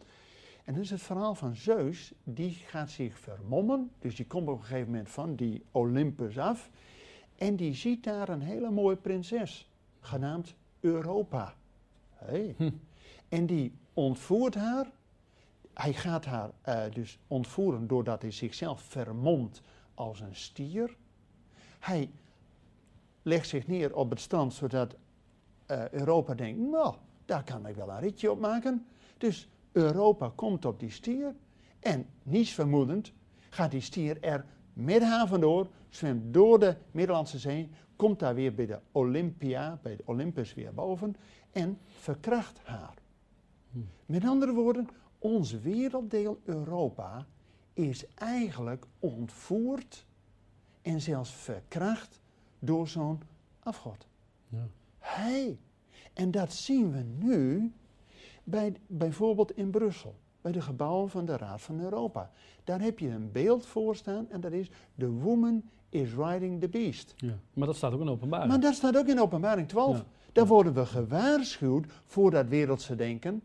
En 0.63 0.73
dat 0.73 0.83
is 0.83 0.89
het 0.89 1.01
verhaal 1.01 1.35
van 1.35 1.55
Zeus, 1.55 2.13
die 2.23 2.51
gaat 2.51 2.89
zich 2.89 3.19
vermommen. 3.19 3.91
Dus 3.99 4.15
die 4.15 4.27
komt 4.27 4.47
op 4.47 4.57
een 4.57 4.63
gegeven 4.63 4.91
moment 4.91 5.09
van 5.09 5.35
die 5.35 5.63
Olympus 5.71 6.37
af. 6.37 6.69
En 7.35 7.55
die 7.55 7.73
ziet 7.73 8.03
daar 8.03 8.29
een 8.29 8.41
hele 8.41 8.71
mooie 8.71 8.95
prinses, 8.95 9.71
genaamd 9.99 10.55
Europa. 10.79 11.55
Hey. 12.13 12.55
Hm. 12.57 12.69
En 13.29 13.45
die 13.45 13.73
ontvoert 13.93 14.55
haar. 14.55 14.91
Hij 15.73 15.93
gaat 15.93 16.25
haar 16.25 16.51
eh, 16.61 16.83
dus 16.93 17.19
ontvoeren 17.27 17.87
doordat 17.87 18.21
hij 18.21 18.31
zichzelf 18.31 18.81
vermomt 18.81 19.61
als 19.93 20.19
een 20.19 20.35
stier. 20.35 20.95
Hij 21.79 22.09
legt 23.23 23.47
zich 23.47 23.67
neer 23.67 23.95
op 23.95 24.09
het 24.09 24.19
strand 24.19 24.53
zodat 24.53 24.95
eh, 25.65 25.89
Europa 25.89 26.33
denkt, 26.33 26.59
nou, 26.59 26.95
daar 27.25 27.43
kan 27.43 27.67
ik 27.67 27.75
wel 27.75 27.89
een 27.89 27.99
ritje 27.99 28.31
op 28.31 28.39
maken. 28.39 28.85
Dus 29.17 29.49
Europa 29.71 30.31
komt 30.35 30.65
op 30.65 30.79
die 30.79 30.91
stier 30.91 31.35
en 31.79 32.05
niets 32.23 32.51
vermoedend 32.51 33.13
gaat 33.53 33.71
die 33.71 33.81
stier 33.81 34.17
er 34.21 34.45
haar 35.01 35.27
vandoor, 35.27 35.67
zwemt 35.89 36.33
door 36.33 36.59
de 36.59 36.75
Middellandse 36.91 37.39
Zee, 37.39 37.69
komt 37.95 38.19
daar 38.19 38.35
weer 38.35 38.53
bij 38.53 38.65
de 38.65 38.79
Olympia, 38.91 39.79
bij 39.81 39.95
de 39.95 40.03
Olympus 40.05 40.53
weer 40.53 40.73
boven 40.73 41.15
en 41.51 41.79
verkracht 41.85 42.59
haar. 42.63 42.93
Met 44.05 44.25
andere 44.25 44.53
woorden, 44.53 44.87
ons 45.19 45.51
werelddeel 45.51 46.39
Europa 46.43 47.25
is 47.73 48.05
eigenlijk 48.15 48.85
ontvoerd 48.99 50.05
en 50.81 51.01
zelfs 51.01 51.31
verkracht 51.31 52.19
door 52.65 52.87
zo'n 52.87 53.21
afgod. 53.59 54.07
Ja. 54.49 54.67
Hey, 54.97 55.59
en 56.13 56.31
dat 56.31 56.53
zien 56.53 56.91
we 56.91 57.03
nu 57.25 57.73
bij, 58.43 58.75
bijvoorbeeld 58.87 59.51
in 59.51 59.69
Brussel, 59.69 60.15
bij 60.41 60.51
de 60.51 60.61
gebouwen 60.61 61.09
van 61.09 61.25
de 61.25 61.37
Raad 61.37 61.61
van 61.61 61.79
Europa. 61.79 62.31
Daar 62.63 62.81
heb 62.81 62.99
je 62.99 63.09
een 63.09 63.31
beeld 63.31 63.65
voor 63.65 63.95
staan 63.95 64.29
en 64.29 64.41
dat 64.41 64.51
is 64.51 64.69
The 64.97 65.11
Woman 65.11 65.63
is 65.89 66.13
Riding 66.13 66.61
the 66.61 66.69
Beast. 66.69 67.13
Ja. 67.17 67.39
Maar 67.53 67.67
dat 67.67 67.75
staat 67.75 67.93
ook 67.93 68.01
in 68.01 68.09
openbaring. 68.09 68.49
Maar 68.49 68.59
dat 68.59 68.73
staat 68.73 68.97
ook 68.97 69.07
in 69.07 69.21
Openbaring 69.21 69.67
12. 69.67 69.97
Ja. 69.97 70.05
Daar 70.31 70.47
worden 70.47 70.73
we 70.73 70.85
gewaarschuwd 70.85 71.85
voor 72.05 72.31
dat 72.31 72.47
wereldse 72.47 72.95
denken. 72.95 73.41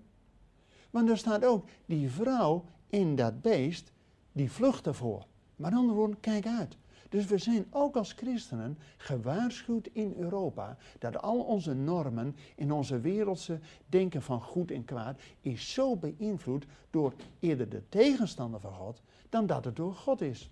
Maar 0.90 1.04
daar 1.04 1.18
staat 1.18 1.44
ook 1.44 1.66
die 1.86 2.10
vrouw 2.10 2.64
in 2.86 3.16
dat 3.16 3.42
beest, 3.42 3.92
die 4.32 4.50
vlucht 4.50 4.86
ervoor. 4.86 5.26
Maar 5.56 5.72
andere 5.72 5.94
woorden, 5.94 6.20
kijk 6.20 6.46
uit. 6.46 6.76
Dus 7.08 7.26
we 7.26 7.38
zijn 7.38 7.66
ook 7.70 7.96
als 7.96 8.12
christenen 8.12 8.78
gewaarschuwd 8.96 9.88
in 9.92 10.14
Europa 10.18 10.76
dat 10.98 11.22
al 11.22 11.40
onze 11.40 11.74
normen 11.74 12.36
in 12.54 12.72
onze 12.72 13.00
wereldse 13.00 13.58
denken 13.86 14.22
van 14.22 14.40
goed 14.42 14.70
en 14.70 14.84
kwaad 14.84 15.20
is 15.40 15.72
zo 15.72 15.96
beïnvloed 15.96 16.66
door 16.90 17.14
eerder 17.38 17.68
de 17.68 17.82
tegenstander 17.88 18.60
van 18.60 18.72
God 18.72 19.02
dan 19.28 19.46
dat 19.46 19.64
het 19.64 19.76
door 19.76 19.94
God 19.94 20.20
is 20.20 20.50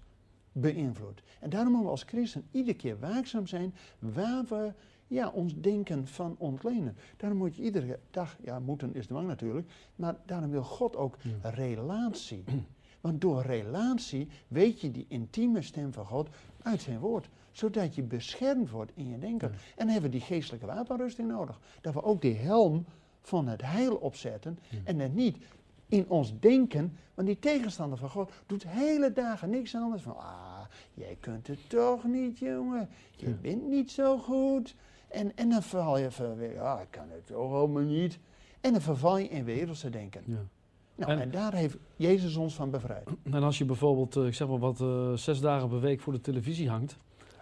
beïnvloed. 0.52 1.22
En 1.40 1.50
daarom 1.50 1.68
moeten 1.68 1.86
we 1.86 1.92
als 1.92 2.02
christen 2.02 2.46
iedere 2.50 2.76
keer 2.76 2.98
waakzaam 2.98 3.46
zijn 3.46 3.74
waar 3.98 4.44
we 4.48 4.72
ja, 5.06 5.28
ons 5.28 5.54
denken 5.60 6.06
van 6.06 6.34
ontlenen. 6.38 6.96
Daarom 7.16 7.38
moet 7.38 7.56
je 7.56 7.62
iedere 7.62 7.98
dag, 8.10 8.36
ja, 8.42 8.58
moeten 8.58 8.94
is 8.94 9.06
de 9.06 9.14
wang 9.14 9.26
natuurlijk, 9.26 9.70
maar 9.96 10.16
daarom 10.26 10.50
wil 10.50 10.62
God 10.64 10.96
ook 10.96 11.16
Ja. 11.42 11.50
relatie. 11.50 12.44
Want 13.00 13.20
door 13.20 13.42
relatie 13.42 14.28
weet 14.48 14.80
je 14.80 14.90
die 14.90 15.04
intieme 15.08 15.62
stem 15.62 15.92
van 15.92 16.04
God 16.06 16.28
uit 16.62 16.80
zijn 16.80 16.98
woord. 16.98 17.28
Zodat 17.52 17.94
je 17.94 18.02
beschermd 18.02 18.70
wordt 18.70 18.92
in 18.94 19.08
je 19.08 19.18
denken. 19.18 19.48
Ja. 19.48 19.54
En 19.56 19.60
dan 19.76 19.88
hebben 19.88 20.10
we 20.10 20.16
die 20.16 20.26
geestelijke 20.26 20.66
wapenrusting 20.66 21.28
nodig. 21.28 21.60
Dat 21.80 21.94
we 21.94 22.02
ook 22.02 22.20
die 22.20 22.34
helm 22.36 22.84
van 23.20 23.46
het 23.46 23.62
heil 23.62 23.94
opzetten. 23.94 24.58
Ja. 24.70 24.78
En 24.84 24.98
het 24.98 25.14
niet 25.14 25.36
in 25.88 26.08
ons 26.08 26.38
denken. 26.40 26.96
Want 27.14 27.28
die 27.28 27.38
tegenstander 27.38 27.98
van 27.98 28.10
God 28.10 28.32
doet 28.46 28.66
hele 28.68 29.12
dagen 29.12 29.50
niks 29.50 29.74
anders 29.74 30.02
van. 30.02 30.16
Ah, 30.16 30.60
jij 30.94 31.16
kunt 31.20 31.46
het 31.46 31.68
toch 31.68 32.04
niet, 32.04 32.38
jongen. 32.38 32.88
Je 33.16 33.28
Ja. 33.28 33.34
bent 33.40 33.68
niet 33.68 33.90
zo 33.90 34.18
goed. 34.18 34.74
En, 35.08 35.36
en 35.36 35.48
dan 35.48 35.62
val 35.62 35.98
je 35.98 36.10
van, 36.10 36.36
weer, 36.36 36.60
ah, 36.60 36.80
ik 36.80 36.90
kan 36.90 37.10
het 37.10 37.26
toch 37.26 37.52
allemaal 37.52 37.82
niet. 37.82 38.18
En 38.60 38.72
dan 38.72 38.80
verval 38.80 39.18
je 39.18 39.28
in 39.28 39.44
wereldse 39.44 39.90
denken. 39.90 40.22
Nou, 40.96 41.10
en, 41.12 41.20
En- 41.20 41.30
daar 41.30 41.54
heeft 41.54 41.76
Jezus 41.96 42.36
ons 42.36 42.54
van 42.54 42.70
bevrijd. 42.70 43.08
En 43.32 43.42
als 43.42 43.58
je 43.58 43.64
bijvoorbeeld, 43.64 44.16
eh, 44.16 44.26
ik 44.26 44.34
zeg 44.34 44.48
maar 44.48 44.58
wat, 44.58 44.80
eh, 44.80 45.12
zes 45.12 45.40
dagen 45.40 45.68
per 45.68 45.80
week 45.80 46.00
voor 46.00 46.12
de 46.12 46.20
televisie 46.20 46.68
hangt, 46.68 46.96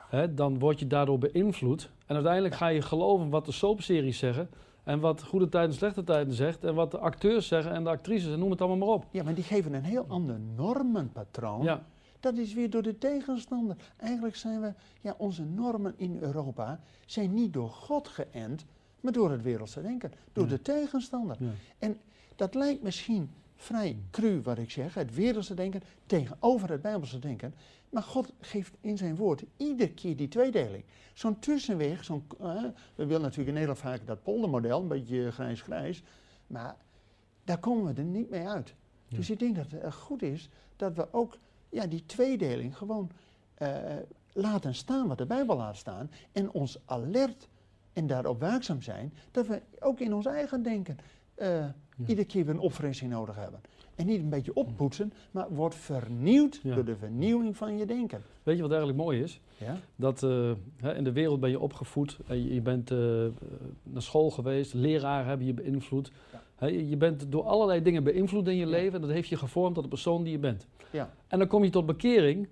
hè, 0.09 0.35
dan 0.35 0.59
word 0.59 0.79
je 0.79 0.87
daardoor 0.87 1.19
beïnvloed. 1.19 1.91
En 2.07 2.15
uiteindelijk 2.15 2.55
ga 2.55 2.67
je 2.69 2.83
geloven 2.83 3.29
wat 3.31 3.45
de 3.45 3.53
soapseries 3.53 4.19
zeggen. 4.19 4.49
En 4.85 5.01
wat 5.01 5.23
goede 5.23 5.49
tijden 5.49 5.71
en 5.71 5.77
slechte 5.77 6.05
tijden 6.05 6.35
zegt. 6.35 6.65
En 6.65 6.75
wat 6.75 6.91
de 6.91 6.99
acteurs 6.99 7.47
zeggen 7.49 7.73
en 7.73 7.85
de 7.85 7.91
actrices 7.91 8.33
en 8.33 8.39
noem 8.39 8.51
het 8.51 8.61
allemaal 8.61 8.87
maar 8.87 8.97
op. 8.97 9.07
Ja, 9.11 9.23
maar 9.23 9.35
die 9.35 9.45
geven 9.45 9.73
een 9.75 9.85
heel 9.85 10.05
ander 10.09 10.41
normenpatroon. 10.89 11.63
Ja, 11.63 11.83
Dat 12.21 12.37
is 12.37 12.55
weer 12.55 12.71
door 12.71 12.83
de 12.83 12.99
tegenstander. 12.99 13.77
Eigenlijk 13.97 14.37
zijn 14.37 14.61
we, 14.61 14.73
ja, 15.01 15.15
onze 15.19 15.45
normen 15.45 15.95
in 15.97 16.19
Europa 16.21 16.81
zijn 17.07 17.35
niet 17.35 17.53
door 17.53 17.71
God 17.71 18.09
geënt, 18.09 18.65
maar 19.01 19.13
door 19.13 19.31
het 19.31 19.43
wereldse 19.43 19.83
denken. 19.83 20.13
Door 20.33 20.45
Ja. 20.45 20.51
de 20.51 20.63
tegenstander. 20.63 21.37
ja. 21.81 21.89
Dat 22.37 22.55
lijkt 22.55 22.83
misschien 22.83 23.31
vrij 23.65 23.99
cru 24.11 24.41
wat 24.43 24.59
ik 24.59 24.71
zeg, 24.71 24.95
het 24.95 25.15
wereldse 25.15 25.55
denken 25.55 25.83
tegenover 26.07 26.71
het 26.71 26.83
bijbelse 26.83 27.19
denken. 27.19 27.55
Maar 27.91 28.03
God 28.03 28.33
geeft 28.41 28.73
in 28.81 28.97
zijn 28.97 29.17
woord 29.17 29.45
iedere 29.57 29.91
keer 29.91 30.17
die 30.17 30.29
tweedeling. 30.29 30.85
Zo'n 31.15 31.39
tussenweg, 31.39 32.05
zo'n, 32.05 32.27
eh, 32.41 32.63
we 32.95 33.07
willen 33.07 33.23
natuurlijk 33.23 33.49
in 33.49 33.55
Nederland 33.55 33.79
vaak 33.79 34.07
dat 34.07 34.23
poldermodel, 34.23 34.81
een 34.81 34.89
beetje 34.89 35.33
grijs-grijs. 35.33 36.03
Maar 36.47 36.77
daar 37.45 37.59
komen 37.59 37.95
we 37.95 38.01
er 38.01 38.07
niet 38.07 38.31
mee 38.31 38.49
uit. 38.49 38.75
Ja. 39.09 39.17
Dus 39.17 39.31
ik 39.31 39.39
denk 39.39 39.57
dat 39.57 39.71
het 39.71 39.95
goed 39.95 40.23
is 40.23 40.49
dat 40.77 40.95
we 40.95 41.13
ook 41.13 41.39
ja, 41.69 41.87
die 41.87 42.07
tweedeling 42.07 42.77
gewoon 42.77 43.11
eh, 43.55 43.97
laten 44.33 44.75
staan 44.75 45.09
wat 45.09 45.19
de 45.19 45.27
Bijbel 45.27 45.57
laat 45.57 45.77
staan. 45.77 46.11
En 46.33 46.51
ons 46.51 46.79
alert 46.85 47.49
en 47.93 48.07
daarop 48.07 48.41
waakzaam 48.41 48.83
zijn 48.83 49.13
dat 49.31 49.47
we 49.47 49.63
ook 49.81 50.01
in 50.01 50.15
ons 50.15 50.27
eigen 50.27 50.63
denken 50.63 50.99
eh, 51.35 51.65
iedere 52.07 52.27
keer 52.27 52.45
weer 52.45 52.55
een 52.55 52.61
opfrissing 52.61 53.11
nodig 53.11 53.37
hebben. 53.37 53.61
En 53.95 54.07
niet 54.07 54.21
een 54.21 54.29
beetje 54.29 54.55
oppoetsen, 54.55 55.13
maar 55.31 55.47
wordt 55.51 55.75
vernieuwd 55.75 56.61
Ja. 56.63 56.75
door 56.75 56.85
de 56.85 56.97
vernieuwing 56.97 57.57
van 57.57 57.77
je 57.77 57.87
denken. 57.87 58.23
Weet 58.43 58.57
je 58.57 58.63
wat 58.63 58.71
eigenlijk 58.71 59.03
mooi 59.03 59.23
is? 59.23 59.41
Ja? 59.57 59.77
Dat 59.97 60.23
eh, 60.23 60.51
hè, 60.77 60.95
in 60.95 61.05
de 61.05 61.13
wereld 61.13 61.41
ben 61.41 61.51
je 61.51 61.61
opgevoed, 61.61 62.19
en 62.27 62.43
je, 62.43 62.55
je 62.55 62.61
bent 62.61 62.91
eh, 62.91 62.99
naar 63.83 64.03
school 64.03 64.31
geweest, 64.31 64.75
leraren 64.75 65.27
hebben 65.27 65.47
je 65.47 65.55
beïnvloed. 65.55 66.13
Ja. 66.33 66.43
Hè, 66.55 66.67
je, 66.67 66.97
bent 66.97 67.27
door 67.29 67.43
allerlei 67.43 67.83
dingen 67.83 68.05
beïnvloed 68.05 68.49
in 68.49 68.57
je 68.57 68.67
leven 68.67 68.95
en 68.95 69.01
dat 69.01 69.11
heeft 69.11 69.29
je 69.29 69.37
gevormd 69.37 69.75
tot 69.75 69.83
de 69.83 69.89
persoon 69.89 70.23
die 70.23 70.33
je 70.33 70.39
bent. 70.39 70.67
Ja. 70.91 71.11
En 71.27 71.39
dan 71.39 71.49
kom 71.49 71.65
je 71.65 71.71
tot 71.71 71.87
bekering 71.87 72.49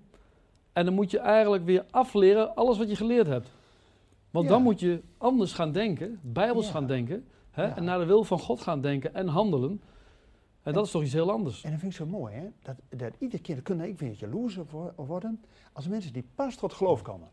en 0.73 0.85
dan 0.85 0.93
moet 0.93 1.11
je 1.11 1.19
eigenlijk 1.19 1.65
weer 1.65 1.85
afleren 1.89 2.55
alles 2.55 2.77
wat 2.77 2.89
je 2.89 2.95
geleerd 2.95 3.27
hebt. 3.27 3.51
Want 4.31 4.47
dan 4.47 4.63
moet 4.63 4.79
je 4.79 5.01
anders 5.17 5.53
gaan 5.53 5.71
denken, 5.71 6.19
bijbels 6.21 6.69
gaan 6.69 6.87
denken, 6.87 7.25
Hè? 7.53 7.63
Ja. 7.63 7.75
En 7.75 7.83
naar 7.83 7.99
de 7.99 8.05
wil 8.05 8.23
van 8.23 8.39
God 8.39 8.61
gaan 8.61 8.81
denken 8.81 9.13
en 9.13 9.27
handelen. 9.27 9.71
En 9.71 9.79
En- 10.61 10.73
dat 10.73 10.85
is 10.85 10.91
toch 10.91 11.01
iets 11.03 11.13
heel 11.13 11.31
anders. 11.31 11.63
En 11.63 11.71
dat 11.71 11.79
vind 11.79 11.91
ik 11.91 11.97
zo 11.97 12.05
mooi, 12.05 12.33
hè? 12.35 12.47
Dat, 12.61 12.75
dat 12.89 13.13
iedere 13.17 13.41
keer 13.41 13.61
kunnen 13.61 13.87
ik 13.87 13.99
weer 13.99 14.11
jaloers 14.17 14.57
op 14.57 14.71
wo- 14.71 14.93
worden 14.95 15.41
als 15.73 15.87
mensen 15.87 16.13
die 16.13 16.25
pas 16.35 16.55
tot 16.55 16.73
geloof 16.73 17.01
komen. 17.01 17.27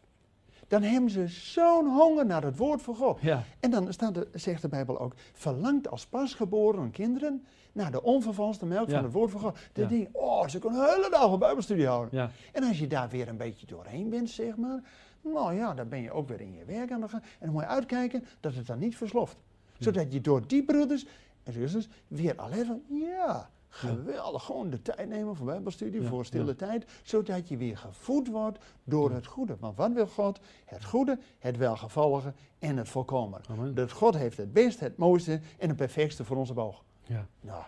Dan 0.69 0.83
hebben 0.83 1.11
ze 1.11 1.27
zo'n 1.29 1.87
honger 1.89 2.27
naar 2.27 2.43
het 2.43 2.57
woord 2.57 2.83
van 2.83 2.95
God. 2.95 3.21
Ja, 3.21 3.43
En 3.61 3.71
dan 3.71 3.93
staat 3.93 4.15
de, 4.15 4.29
zegt 4.33 4.63
de 4.63 4.69
Bijbel 4.69 4.99
ook, 5.01 5.13
verlangt 5.33 5.89
als 5.91 6.07
pasgeboren 6.07 6.91
kinderen 6.91 7.45
naar 7.73 7.91
de 7.91 8.03
onvervalste 8.03 8.67
melk 8.67 8.89
Ja. 8.89 8.95
van 8.95 9.05
het 9.05 9.13
woord 9.13 9.31
van 9.31 9.41
God. 9.41 9.59
Dan 9.73 9.85
Ja. 9.85 9.91
denk 9.91 10.03
je, 10.03 10.19
oh, 10.19 10.47
ze 10.49 10.59
kunnen 10.59 10.81
een 10.81 10.95
hele 10.95 11.11
dag 11.11 11.33
een 11.33 11.39
bijbelstudie 11.39 11.87
houden. 11.87 12.19
ja, 12.19 12.31
En 12.53 12.63
als 12.65 12.79
je 12.79 12.87
daar 12.87 13.09
weer 13.09 13.29
een 13.29 13.37
beetje 13.37 13.67
doorheen 13.67 14.09
bent, 14.11 14.31
zeg 14.31 14.57
maar, 14.57 14.83
nou 15.21 15.55
ja, 15.55 15.75
dan 15.75 15.89
ben 15.89 16.01
je 16.03 16.11
ook 16.13 16.29
weer 16.29 16.41
in 16.41 16.53
je 16.55 16.65
werk 16.65 16.91
aan 16.93 17.01
de 17.01 17.09
gang. 17.09 17.23
En 17.23 17.29
dan 17.41 17.51
moet 17.53 17.63
je 17.63 17.69
uitkijken 17.69 18.25
dat 18.41 18.55
het 18.55 18.67
dan 18.67 18.79
niet 18.79 18.97
versloft. 18.97 19.37
Zodat 19.85 20.13
je 20.13 20.21
door 20.21 20.47
die 20.47 20.65
broeders 20.65 21.07
en 21.43 21.53
zusters 21.53 21.89
weer 22.09 22.37
alleen 22.37 22.67
van, 22.67 22.83
ja, 22.89 23.51
geweldig, 23.69 24.43
gewoon 24.45 24.71
de 24.71 24.83
tijd 24.83 25.09
nemen 25.09 25.37
voor 25.37 25.47
bijbelstudie, 25.47 26.03
Ja, 26.03 26.09
voor 26.09 26.25
stille 26.25 26.45
ja. 26.47 26.55
tijd. 26.55 26.85
Zodat 27.03 27.49
je 27.49 27.57
weer 27.57 27.77
gevoed 27.77 28.29
wordt 28.29 28.59
door 28.85 29.11
het 29.11 29.27
goede. 29.27 29.57
Want 29.61 29.77
wat 29.77 29.93
wil 29.93 30.07
God? 30.07 30.41
Het 30.65 30.85
goede, 30.85 31.19
het 31.39 31.57
welgevallige 31.57 32.33
en 32.59 32.77
het 32.77 32.89
volkomen. 32.89 33.41
amen. 33.49 33.75
Dat 33.75 33.93
God 33.93 34.17
heeft 34.17 34.37
het 34.37 34.53
beste, 34.53 34.85
het 34.85 34.97
mooiste 34.97 35.41
en 35.59 35.69
het 35.69 35.77
perfectste 35.77 36.25
voor 36.25 36.37
onze 36.37 36.53
boog. 36.55 36.85
Ja. 37.03 37.27
Nou, 37.41 37.63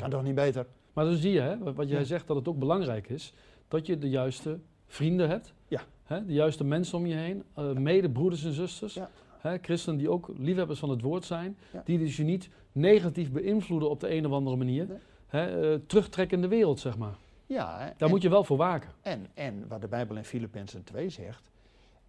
kan 0.00 0.10
toch 0.10 0.22
niet 0.22 0.34
beter? 0.34 0.66
Maar 0.92 1.04
dan 1.04 1.14
zie 1.16 1.32
je, 1.32 1.40
hè, 1.40 1.72
wat- 1.72 1.88
jij 1.88 2.04
zegt, 2.04 2.26
dat 2.26 2.36
het 2.36 2.48
ook 2.48 2.58
belangrijk 2.58 3.08
is 3.08 3.34
dat 3.68 3.86
je 3.86 3.98
de 3.98 4.08
juiste 4.08 4.58
vrienden 4.86 5.28
hebt. 5.28 5.52
Ja. 5.68 5.80
Hè, 6.04 6.24
de 6.26 6.32
juiste 6.32 6.64
mensen 6.64 6.98
om 6.98 7.06
je 7.06 7.14
heen, 7.14 7.42
eh 7.54 7.72
medebroeders 7.72 8.44
en 8.44 8.52
zusters. 8.52 8.94
Ja. 8.94 9.10
Hè, 9.38 9.58
christenen 9.58 9.98
die 9.98 10.10
ook 10.10 10.30
liefhebbers 10.36 10.78
van 10.78 10.90
het 10.90 11.00
woord 11.02 11.24
zijn. 11.24 11.58
Ja. 11.72 11.82
Die 11.84 11.98
dus 11.98 12.16
je 12.16 12.24
niet 12.24 12.48
negatief 12.72 13.32
beïnvloeden 13.32 13.90
op 13.90 14.00
de 14.00 14.14
een 14.14 14.26
of 14.26 14.32
andere 14.32 14.56
manier. 14.56 14.86
Nee. 14.88 14.98
Hè, 15.26 15.72
eh, 15.72 15.80
terugtrekken 15.86 16.36
in 16.36 16.42
de 16.42 16.48
wereld, 16.48 16.80
zeg 16.80 16.98
maar. 16.98 17.16
Ja, 17.46 17.78
hè, 17.78 17.84
Daar 17.84 17.94
en- 17.98 18.08
moet 18.10 18.22
je 18.22 18.28
wel 18.28 18.44
voor 18.44 18.56
waken. 18.56 18.90
En, 19.02 19.26
en 19.34 19.68
wat 19.68 19.80
de 19.80 19.88
Bijbel 19.88 20.16
in 20.16 20.24
Filippenzen 20.24 20.84
2 20.84 21.08
zegt, 21.08 21.50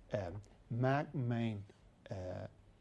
eh, 0.07 0.21
maak 0.67 1.07
mijn 1.11 1.65
eh, 2.01 2.17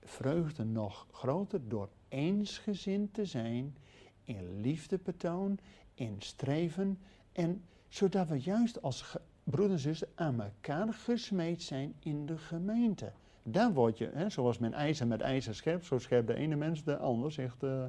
vreugde 0.02 0.64
nog 0.64 1.06
groter 1.12 1.60
door 1.68 1.88
eensgezind 2.08 3.14
te 3.14 3.24
zijn 3.24 3.76
in 4.24 4.60
liefdebetoon, 4.60 5.58
in 5.94 6.14
streven 6.18 6.98
en 7.32 7.62
zodat 7.88 8.28
we 8.28 8.40
juist 8.40 8.82
als 8.82 9.16
broeders 9.44 9.72
en 9.84 9.88
zusters 9.88 10.10
aan 10.14 10.40
elkaar 10.42 10.92
gesmeed 10.94 11.62
zijn 11.62 11.94
in 11.98 12.26
de 12.26 12.38
gemeente. 12.38 13.12
Daar 13.50 13.72
word 13.72 13.98
je, 13.98 14.10
hè, 14.14 14.30
zoals 14.30 14.58
men 14.58 14.72
ijzer 14.72 15.06
met 15.06 15.20
ijzer 15.20 15.54
scherpt, 15.54 15.84
zo 15.84 15.98
scherpt 15.98 16.26
de 16.26 16.34
ene 16.34 16.56
mens 16.56 16.84
de 16.84 16.96
ander, 16.96 17.32
zegt 17.32 17.62
eh, 17.62 17.84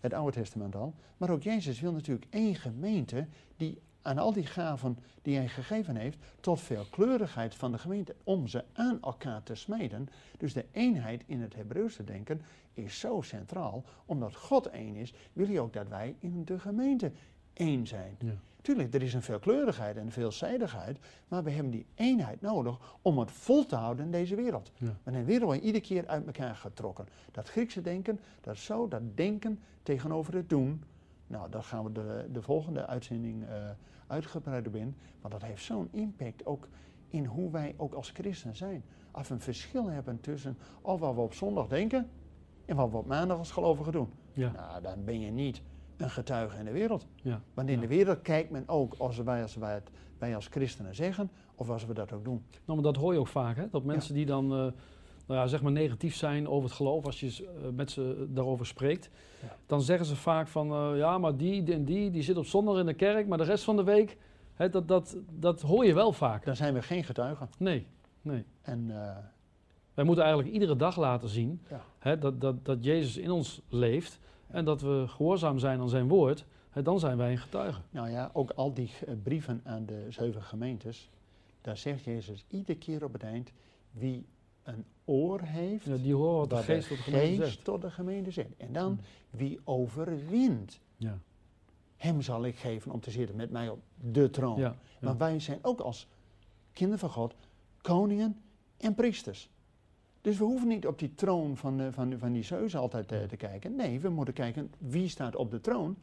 het 0.00 0.14
Oude 0.14 0.32
Testament 0.32 0.74
al. 0.74 0.94
Maar 1.16 1.30
ook 1.30 1.42
Jezus 1.42 1.80
wil 1.80 1.92
natuurlijk 1.92 2.26
één 2.30 2.54
gemeente 2.54 3.26
die 3.56 3.80
aan 4.02 4.18
al 4.18 4.32
die 4.32 4.46
gaven 4.46 4.98
die 5.22 5.36
hij 5.36 5.48
gegeven 5.48 5.96
heeft, 5.96 6.18
tot 6.40 6.60
veelkleurigheid 6.60 7.54
van 7.54 7.72
de 7.72 7.78
gemeente, 7.78 8.14
om 8.24 8.46
ze 8.46 8.64
aan 8.72 8.98
elkaar 9.02 9.42
te 9.42 9.54
smeden. 9.54 10.08
Dus 10.38 10.52
de 10.52 10.64
eenheid 10.72 11.22
in 11.26 11.40
het 11.40 11.54
Hebreeuwse 11.54 12.04
denken 12.04 12.40
is 12.74 12.98
zo 12.98 13.20
centraal, 13.20 13.84
omdat 14.04 14.34
God 14.34 14.66
één 14.66 14.94
is, 14.94 15.14
wil 15.32 15.46
hij 15.46 15.58
ook 15.58 15.72
dat 15.72 15.88
wij 15.88 16.14
in 16.18 16.44
de 16.44 16.58
gemeente 16.58 17.12
één 17.52 17.86
zijn. 17.86 18.16
Ja. 18.18 18.34
Tuurlijk, 18.66 18.94
er 18.94 19.02
is 19.02 19.14
een 19.14 19.22
veelkleurigheid 19.22 19.96
en 19.96 20.10
veelzijdigheid, 20.10 20.98
maar 21.28 21.42
we 21.42 21.50
hebben 21.50 21.72
die 21.72 21.86
eenheid 21.94 22.40
nodig 22.40 22.96
om 23.02 23.18
het 23.18 23.30
vol 23.30 23.66
te 23.66 23.76
houden 23.76 24.04
in 24.04 24.10
deze 24.10 24.34
wereld. 24.34 24.72
Ja. 24.76 24.96
In 25.04 25.12
de 25.12 25.24
wereld 25.24 25.44
wordt 25.44 25.62
iedere 25.62 25.84
keer 25.84 26.06
uit 26.06 26.26
elkaar 26.26 26.54
getrokken. 26.54 27.06
Dat 27.32 27.48
Griekse 27.48 27.80
denken, 27.80 28.20
dat 28.40 28.54
is 28.54 28.64
zo, 28.64 28.88
dat 28.88 29.16
denken 29.16 29.58
tegenover 29.82 30.34
het 30.34 30.48
doen. 30.48 30.82
Nou, 31.26 31.50
daar 31.50 31.62
gaan 31.62 31.84
we 31.84 31.92
de, 31.92 32.28
de 32.32 32.42
volgende 32.42 32.86
uitzending 32.86 33.44
eh 33.44 33.70
uitgebreider 34.06 34.72
op 34.72 34.78
in. 34.78 34.96
Want 35.20 35.32
dat 35.32 35.42
heeft 35.42 35.64
zo'n 35.64 35.88
impact 35.90 36.46
ook 36.46 36.68
in 37.08 37.24
hoe 37.24 37.50
wij 37.50 37.74
ook 37.76 37.94
als 37.94 38.10
christen 38.10 38.56
zijn. 38.56 38.84
Als 39.10 39.28
we 39.28 39.34
een 39.34 39.40
verschil 39.40 39.88
hebben 39.88 40.20
tussen 40.20 40.58
of 40.82 41.00
wat 41.00 41.14
we 41.14 41.20
op 41.20 41.32
zondag 41.32 41.66
denken 41.68 42.10
en 42.64 42.76
wat 42.76 42.90
we 42.90 42.96
op 42.96 43.06
maandag 43.06 43.38
als 43.38 43.50
gelovigen 43.50 43.92
doen. 43.92 44.12
Ja. 44.32 44.50
Nou, 44.52 44.82
dan 44.82 45.04
ben 45.04 45.20
je 45.20 45.30
niet 45.30 45.62
een 45.96 46.10
getuige 46.10 46.58
in 46.58 46.64
de 46.64 46.70
wereld. 46.72 47.06
Ja. 47.22 47.40
Want 47.54 47.68
in 47.68 47.74
Ja. 47.74 47.80
de 47.80 47.86
wereld 47.86 48.22
kijkt 48.22 48.50
men 48.50 48.68
ook 48.68 48.94
als 48.98 49.16
wij 49.18 49.42
als, 49.42 49.54
wij 49.56 49.74
het, 49.74 49.90
wij 50.18 50.34
als 50.34 50.46
christenen 50.46 50.94
zeggen 50.94 51.30
of 51.54 51.70
als 51.70 51.86
we 51.86 51.94
dat 51.94 52.12
ook 52.12 52.24
doen. 52.24 52.44
Nou, 52.64 52.80
maar 52.80 52.92
dat 52.92 53.02
hoor 53.02 53.12
je 53.12 53.18
ook 53.18 53.26
vaak, 53.28 53.56
hè? 53.56 53.68
dat 53.70 53.84
mensen 53.84 54.14
die 54.14 54.26
dan 54.26 54.44
eh, 54.44 54.58
nou 55.26 55.40
ja, 55.40 55.46
zeg 55.46 55.62
maar 55.62 55.72
negatief 55.72 56.14
zijn 56.16 56.48
over 56.48 56.68
het 56.68 56.76
geloof, 56.76 57.04
als 57.04 57.20
je 57.20 57.26
eh, 57.46 57.68
met 57.74 57.90
ze 57.90 58.26
daarover 58.30 58.66
spreekt, 58.66 59.10
dan 59.66 59.82
zeggen 59.82 60.06
ze 60.06 60.16
vaak 60.16 60.48
van 60.48 60.70
eh, 60.72 60.98
ja, 60.98 61.18
maar 61.18 61.36
die 61.36 61.72
en 61.72 61.84
die, 61.84 62.10
die 62.10 62.22
zit 62.22 62.36
op 62.36 62.46
zondag 62.46 62.78
in 62.78 62.86
de 62.86 62.94
kerk, 62.94 63.26
maar 63.26 63.38
de 63.38 63.44
rest 63.44 63.64
van 63.64 63.76
de 63.76 63.84
week, 63.84 64.16
hè, 64.54 64.68
dat, 64.68 64.88
dat, 64.88 65.16
dat 65.38 65.60
hoor 65.60 65.86
je 65.86 65.94
wel 65.94 66.12
vaak. 66.12 66.44
Dan 66.44 66.56
zijn 66.56 66.74
we 66.74 66.82
geen 66.82 67.04
getuigen. 67.04 67.48
Nee, 67.58 67.86
nee. 68.22 68.44
En 68.62 68.86
Wij 69.94 70.04
moeten 70.04 70.24
eigenlijk 70.24 70.54
iedere 70.54 70.76
dag 70.76 70.96
laten 70.96 71.28
zien 71.28 71.60
hè, 71.98 72.18
dat, 72.18 72.40
dat, 72.40 72.64
dat 72.64 72.84
Jezus 72.84 73.16
in 73.16 73.30
ons 73.30 73.60
leeft 73.68 74.18
en 74.46 74.64
dat 74.64 74.80
we 74.80 75.04
gehoorzaam 75.08 75.58
zijn 75.58 75.80
aan 75.80 75.88
zijn 75.88 76.08
woord, 76.08 76.44
hè, 76.70 76.82
dan 76.82 76.98
zijn 76.98 77.16
wij 77.16 77.30
een 77.30 77.38
getuige. 77.38 77.80
nou 77.90 78.10
ja, 78.10 78.30
ook 78.32 78.50
al 78.50 78.72
die 78.74 78.90
eh, 79.06 79.14
brieven 79.22 79.60
aan 79.64 79.86
de 79.86 80.06
zeven 80.08 80.42
gemeentes, 80.42 81.10
daar 81.60 81.76
zegt 81.76 82.04
Jezus 82.04 82.44
iedere 82.48 82.78
keer 82.78 83.04
op 83.04 83.12
het 83.12 83.22
eind, 83.22 83.52
wie 83.90 84.26
een 84.62 84.84
oor 85.04 85.40
heeft, 85.42 85.84
Ja, 85.84 85.96
die 85.96 86.16
wat 86.16 86.50
de 86.50 86.56
geest 86.56 86.88
tot 86.88 86.96
de 86.98 87.02
gemeente 87.02 87.36
geest 87.42 87.52
zegt. 87.52 87.64
tot 87.64 87.80
de 87.82 87.90
gemeente 87.90 88.30
zegt. 88.30 88.56
En 88.56 88.72
dan, 88.72 89.00
Hm. 89.30 89.36
wie 89.36 89.60
overwint, 89.64 90.80
Ja, 90.96 91.18
hem 91.96 92.22
zal 92.22 92.44
ik 92.44 92.56
geven 92.56 92.92
om 92.92 93.00
te 93.00 93.10
zitten 93.10 93.36
met 93.36 93.50
mij 93.50 93.68
op 93.68 93.78
de 94.00 94.30
troon. 94.30 94.58
ja. 94.58 94.76
Want 95.00 95.18
wij 95.18 95.40
zijn 95.40 95.58
ook 95.62 95.80
als 95.80 96.06
kinderen 96.72 96.98
van 97.00 97.10
God 97.10 97.34
koningen 97.80 98.40
en 98.76 98.94
priesters. 98.94 99.50
Dus 100.26 100.38
we 100.38 100.44
hoeven 100.44 100.68
niet 100.68 100.86
op 100.86 100.98
die 100.98 101.14
troon 101.14 101.56
van, 101.56 101.92
van, 101.92 102.18
van 102.18 102.32
die 102.32 102.42
zeus 102.42 102.76
altijd 102.76 103.12
eh, 103.12 103.22
te 103.22 103.36
kijken. 103.36 103.76
Nee, 103.76 104.00
we 104.00 104.08
moeten 104.08 104.34
kijken 104.34 104.72
wie 104.78 105.08
staat 105.08 105.36
op 105.36 105.50
de 105.50 105.60
troon. 105.60 105.96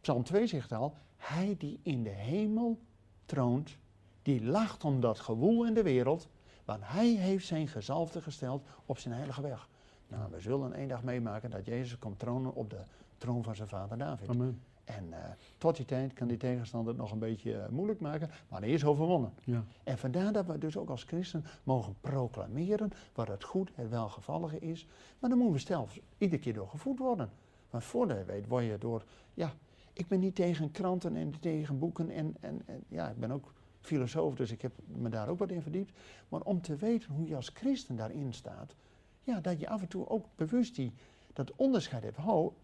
Psalm 0.00 0.24
2 0.24 0.46
zegt 0.46 0.72
al, 0.72 0.94
hij 1.16 1.54
die 1.58 1.80
in 1.82 2.02
de 2.02 2.10
hemel 2.10 2.78
troont, 3.24 3.76
die 4.22 4.44
lacht 4.44 4.84
om 4.84 5.00
dat 5.00 5.20
gewoel 5.20 5.66
in 5.66 5.74
de 5.74 5.82
wereld, 5.82 6.28
want 6.64 6.80
hij 6.84 7.08
heeft 7.08 7.46
zijn 7.46 7.68
gezalfde 7.68 8.22
gesteld 8.22 8.66
op 8.86 8.98
zijn 8.98 9.14
heilige 9.14 9.42
weg. 9.42 9.68
Nou, 10.08 10.30
we 10.30 10.40
zullen 10.40 10.72
één 10.72 10.88
dag 10.88 11.02
meemaken 11.02 11.50
dat 11.50 11.66
Jezus 11.66 11.98
komt 11.98 12.18
tronen 12.18 12.54
op 12.54 12.70
de 12.70 12.80
troon 13.18 13.42
van 13.42 13.54
zijn 13.54 13.68
vader 13.68 13.98
David. 13.98 14.28
Amen. 14.28 14.60
En 14.96 15.12
eh, 15.12 15.30
tot 15.58 15.76
die 15.76 15.84
tijd 15.84 16.12
kan 16.12 16.28
die 16.28 16.36
tegenstander 16.36 16.92
het 16.92 17.02
nog 17.02 17.12
een 17.12 17.18
beetje 17.18 17.56
eh, 17.56 17.68
moeilijk 17.68 18.00
maken, 18.00 18.30
maar 18.48 18.60
hij 18.60 18.70
is 18.70 18.84
overwonnen. 18.84 19.32
Ja. 19.44 19.64
En 19.84 19.98
vandaar 19.98 20.32
dat 20.32 20.46
we 20.46 20.58
dus 20.58 20.76
ook 20.76 20.90
als 20.90 21.04
christen 21.04 21.44
mogen 21.62 21.94
proclameren 22.00 22.90
wat 23.14 23.28
het 23.28 23.44
goed, 23.44 23.70
het 23.74 23.88
welgevallige 23.88 24.58
is. 24.58 24.86
Maar 25.18 25.30
dan 25.30 25.38
moeten 25.38 25.56
we 25.56 25.66
zelf 25.66 25.98
iedere 26.18 26.42
keer 26.42 26.54
door 26.54 26.68
gevoed 26.68 26.98
worden. 26.98 27.30
Want 27.70 27.84
voordat 27.84 28.18
je 28.18 28.24
weet, 28.24 28.46
word 28.46 28.64
je 28.64 28.78
door, 28.78 29.04
ja, 29.34 29.52
ik 29.92 30.08
ben 30.08 30.20
niet 30.20 30.34
tegen 30.34 30.70
kranten 30.70 31.16
en 31.16 31.40
tegen 31.40 31.78
boeken 31.78 32.10
en, 32.10 32.36
en, 32.40 32.62
en 32.66 32.84
ja, 32.88 33.08
ik 33.08 33.18
ben 33.18 33.30
ook 33.30 33.52
filosoof, 33.80 34.34
dus 34.34 34.50
ik 34.50 34.62
heb 34.62 34.72
me 34.86 35.08
daar 35.08 35.28
ook 35.28 35.38
wat 35.38 35.50
in 35.50 35.62
verdiept. 35.62 35.92
Maar 36.28 36.40
om 36.40 36.60
te 36.60 36.76
weten 36.76 37.12
hoe 37.12 37.26
je 37.26 37.36
als 37.36 37.50
christen 37.54 37.96
daarin 37.96 38.32
staat, 38.32 38.74
ja, 39.22 39.40
dat 39.40 39.60
je 39.60 39.68
af 39.68 39.80
en 39.80 39.88
toe 39.88 40.08
ook 40.08 40.26
bewust 40.34 40.74
die, 40.74 40.92
dat 41.32 41.52
onderscheid 41.56 42.02
hebt. 42.02 42.16
Ho, 42.16 42.54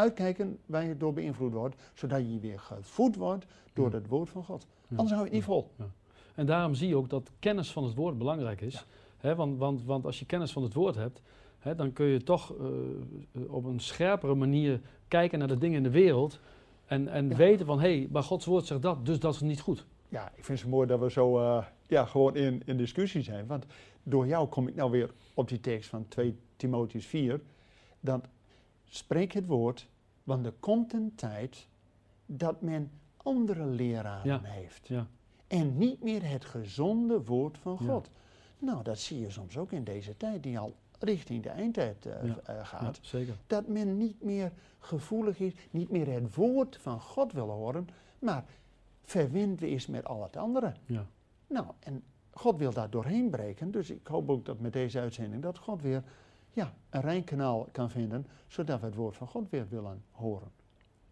uitkijken 0.00 0.58
waar 0.66 0.84
je 0.84 0.96
door 0.96 1.12
beïnvloed 1.12 1.52
wordt, 1.52 1.76
zodat 1.94 2.20
je 2.32 2.38
weer 2.40 2.60
gevoed 2.60 3.16
wordt 3.16 3.46
door 3.72 3.92
het 3.92 4.06
woord 4.06 4.30
van 4.30 4.44
God. 4.44 4.66
Anders 4.90 5.10
hou 5.10 5.18
je 5.18 5.24
het 5.24 5.32
niet 5.32 5.44
vol. 5.44 5.70
En 6.34 6.46
daarom 6.46 6.74
zie 6.74 6.88
je 6.88 6.96
ook 6.96 7.10
dat 7.10 7.30
kennis 7.38 7.72
van 7.72 7.84
het 7.84 7.94
woord 7.94 8.18
belangrijk 8.18 8.60
is. 8.60 8.84
Want, 9.20 9.58
want, 9.58 9.84
want 9.84 10.04
als 10.04 10.18
je 10.18 10.26
kennis 10.26 10.52
van 10.52 10.62
het 10.62 10.74
woord 10.74 10.94
hebt, 10.94 11.20
dan 11.76 11.92
kun 11.92 12.06
je 12.06 12.22
toch 12.22 12.54
eh, 12.58 12.66
eh, 13.32 13.52
op 13.52 13.64
een 13.64 13.80
scherpere 13.80 14.34
manier 14.34 14.80
kijken 15.08 15.38
naar 15.38 15.48
de 15.48 15.58
dingen 15.58 15.76
in 15.76 15.82
de 15.82 15.90
wereld. 15.90 16.40
En, 16.86 17.08
en 17.08 17.28
Ja. 17.28 17.36
weten 17.36 17.66
van, 17.66 17.80
hé, 17.80 17.96
hey, 17.98 18.08
maar 18.10 18.22
Gods 18.22 18.44
woord 18.46 18.66
zegt 18.66 18.82
dat, 18.82 19.06
dus 19.06 19.18
dat 19.18 19.34
is 19.34 19.40
niet 19.40 19.60
goed. 19.60 19.86
Ja, 20.08 20.32
ik 20.34 20.44
vind 20.44 20.60
het 20.60 20.68
mooi 20.70 20.86
dat 20.86 21.00
we 21.00 21.10
zo 21.10 21.38
eh, 21.38 21.64
ja, 21.86 22.04
gewoon 22.04 22.36
in, 22.36 22.62
in 22.64 22.76
discussie 22.76 23.22
zijn. 23.22 23.46
Want 23.46 23.66
door 24.02 24.26
jou 24.26 24.48
kom 24.48 24.68
ik 24.68 24.74
nou 24.74 24.90
weer 24.90 25.10
op 25.34 25.48
die 25.48 25.60
tekst 25.60 25.90
van 25.90 26.08
2 26.08 26.36
Timotheus 26.56 27.06
4. 27.06 27.40
Dat 28.00 28.24
spreek 28.90 29.32
het 29.32 29.46
woord, 29.46 29.88
want 30.24 30.46
er 30.46 30.54
komt 30.60 30.92
een 30.92 31.12
tijd 31.14 31.66
dat 32.26 32.60
men 32.60 32.90
andere 33.16 33.64
leraren 33.64 34.26
Ja. 34.32 34.40
heeft. 34.42 34.88
Ja, 34.88 35.06
En 35.46 35.78
niet 35.78 36.02
meer 36.02 36.28
het 36.28 36.44
gezonde 36.44 37.24
woord 37.24 37.58
van 37.58 37.76
Ja. 37.80 37.86
God. 37.86 38.10
Nou, 38.58 38.82
dat 38.82 38.98
zie 38.98 39.20
je 39.20 39.30
soms 39.30 39.56
ook 39.58 39.72
in 39.72 39.84
deze 39.84 40.16
tijd 40.16 40.42
die 40.42 40.58
al 40.58 40.74
richting 40.98 41.42
de 41.42 41.48
eindtijd 41.48 42.06
eh, 42.06 42.30
eh, 42.30 42.66
gaat. 42.66 42.98
zeker. 43.02 43.34
Dat 43.46 43.66
men 43.68 43.96
niet 43.96 44.22
meer 44.22 44.52
gevoelig 44.78 45.38
is, 45.40 45.52
niet 45.70 45.90
meer 45.90 46.12
het 46.12 46.34
woord 46.34 46.76
van 46.76 47.00
God 47.00 47.32
wil 47.32 47.48
horen, 47.50 47.88
maar 48.18 48.44
verwend 49.02 49.62
is 49.62 49.86
met 49.86 50.04
al 50.04 50.22
het 50.22 50.36
andere. 50.36 50.72
Ja. 50.86 51.06
Nou, 51.46 51.66
en 51.78 52.02
God 52.30 52.58
wil 52.58 52.72
daar 52.72 52.90
doorheen 52.90 53.30
breken. 53.30 53.70
Dus 53.70 53.90
ik 53.90 54.06
hoop 54.06 54.30
ook 54.30 54.44
dat 54.44 54.58
met 54.60 54.72
deze 54.72 55.00
uitzending 55.00 55.42
dat 55.42 55.58
God 55.58 55.82
weer 55.82 56.02
ja, 56.52 56.74
een 56.90 57.00
Rijnkanaal 57.00 57.68
kan 57.72 57.90
vinden, 57.90 58.26
zodat 58.46 58.80
we 58.80 58.86
het 58.86 58.94
woord 58.94 59.16
van 59.16 59.26
God 59.26 59.50
weer 59.50 59.66
willen 59.68 60.02
horen. 60.10 60.48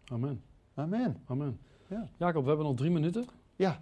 Amen. 0.05 0.43
Amen. 0.73 1.21
Amen. 1.25 1.59
Ja. 1.87 2.07
Jacob, 2.17 2.41
we 2.41 2.47
hebben 2.47 2.65
nog 2.67 2.75
drie 2.75 2.91
minuten. 2.91 3.25
Ja. 3.55 3.81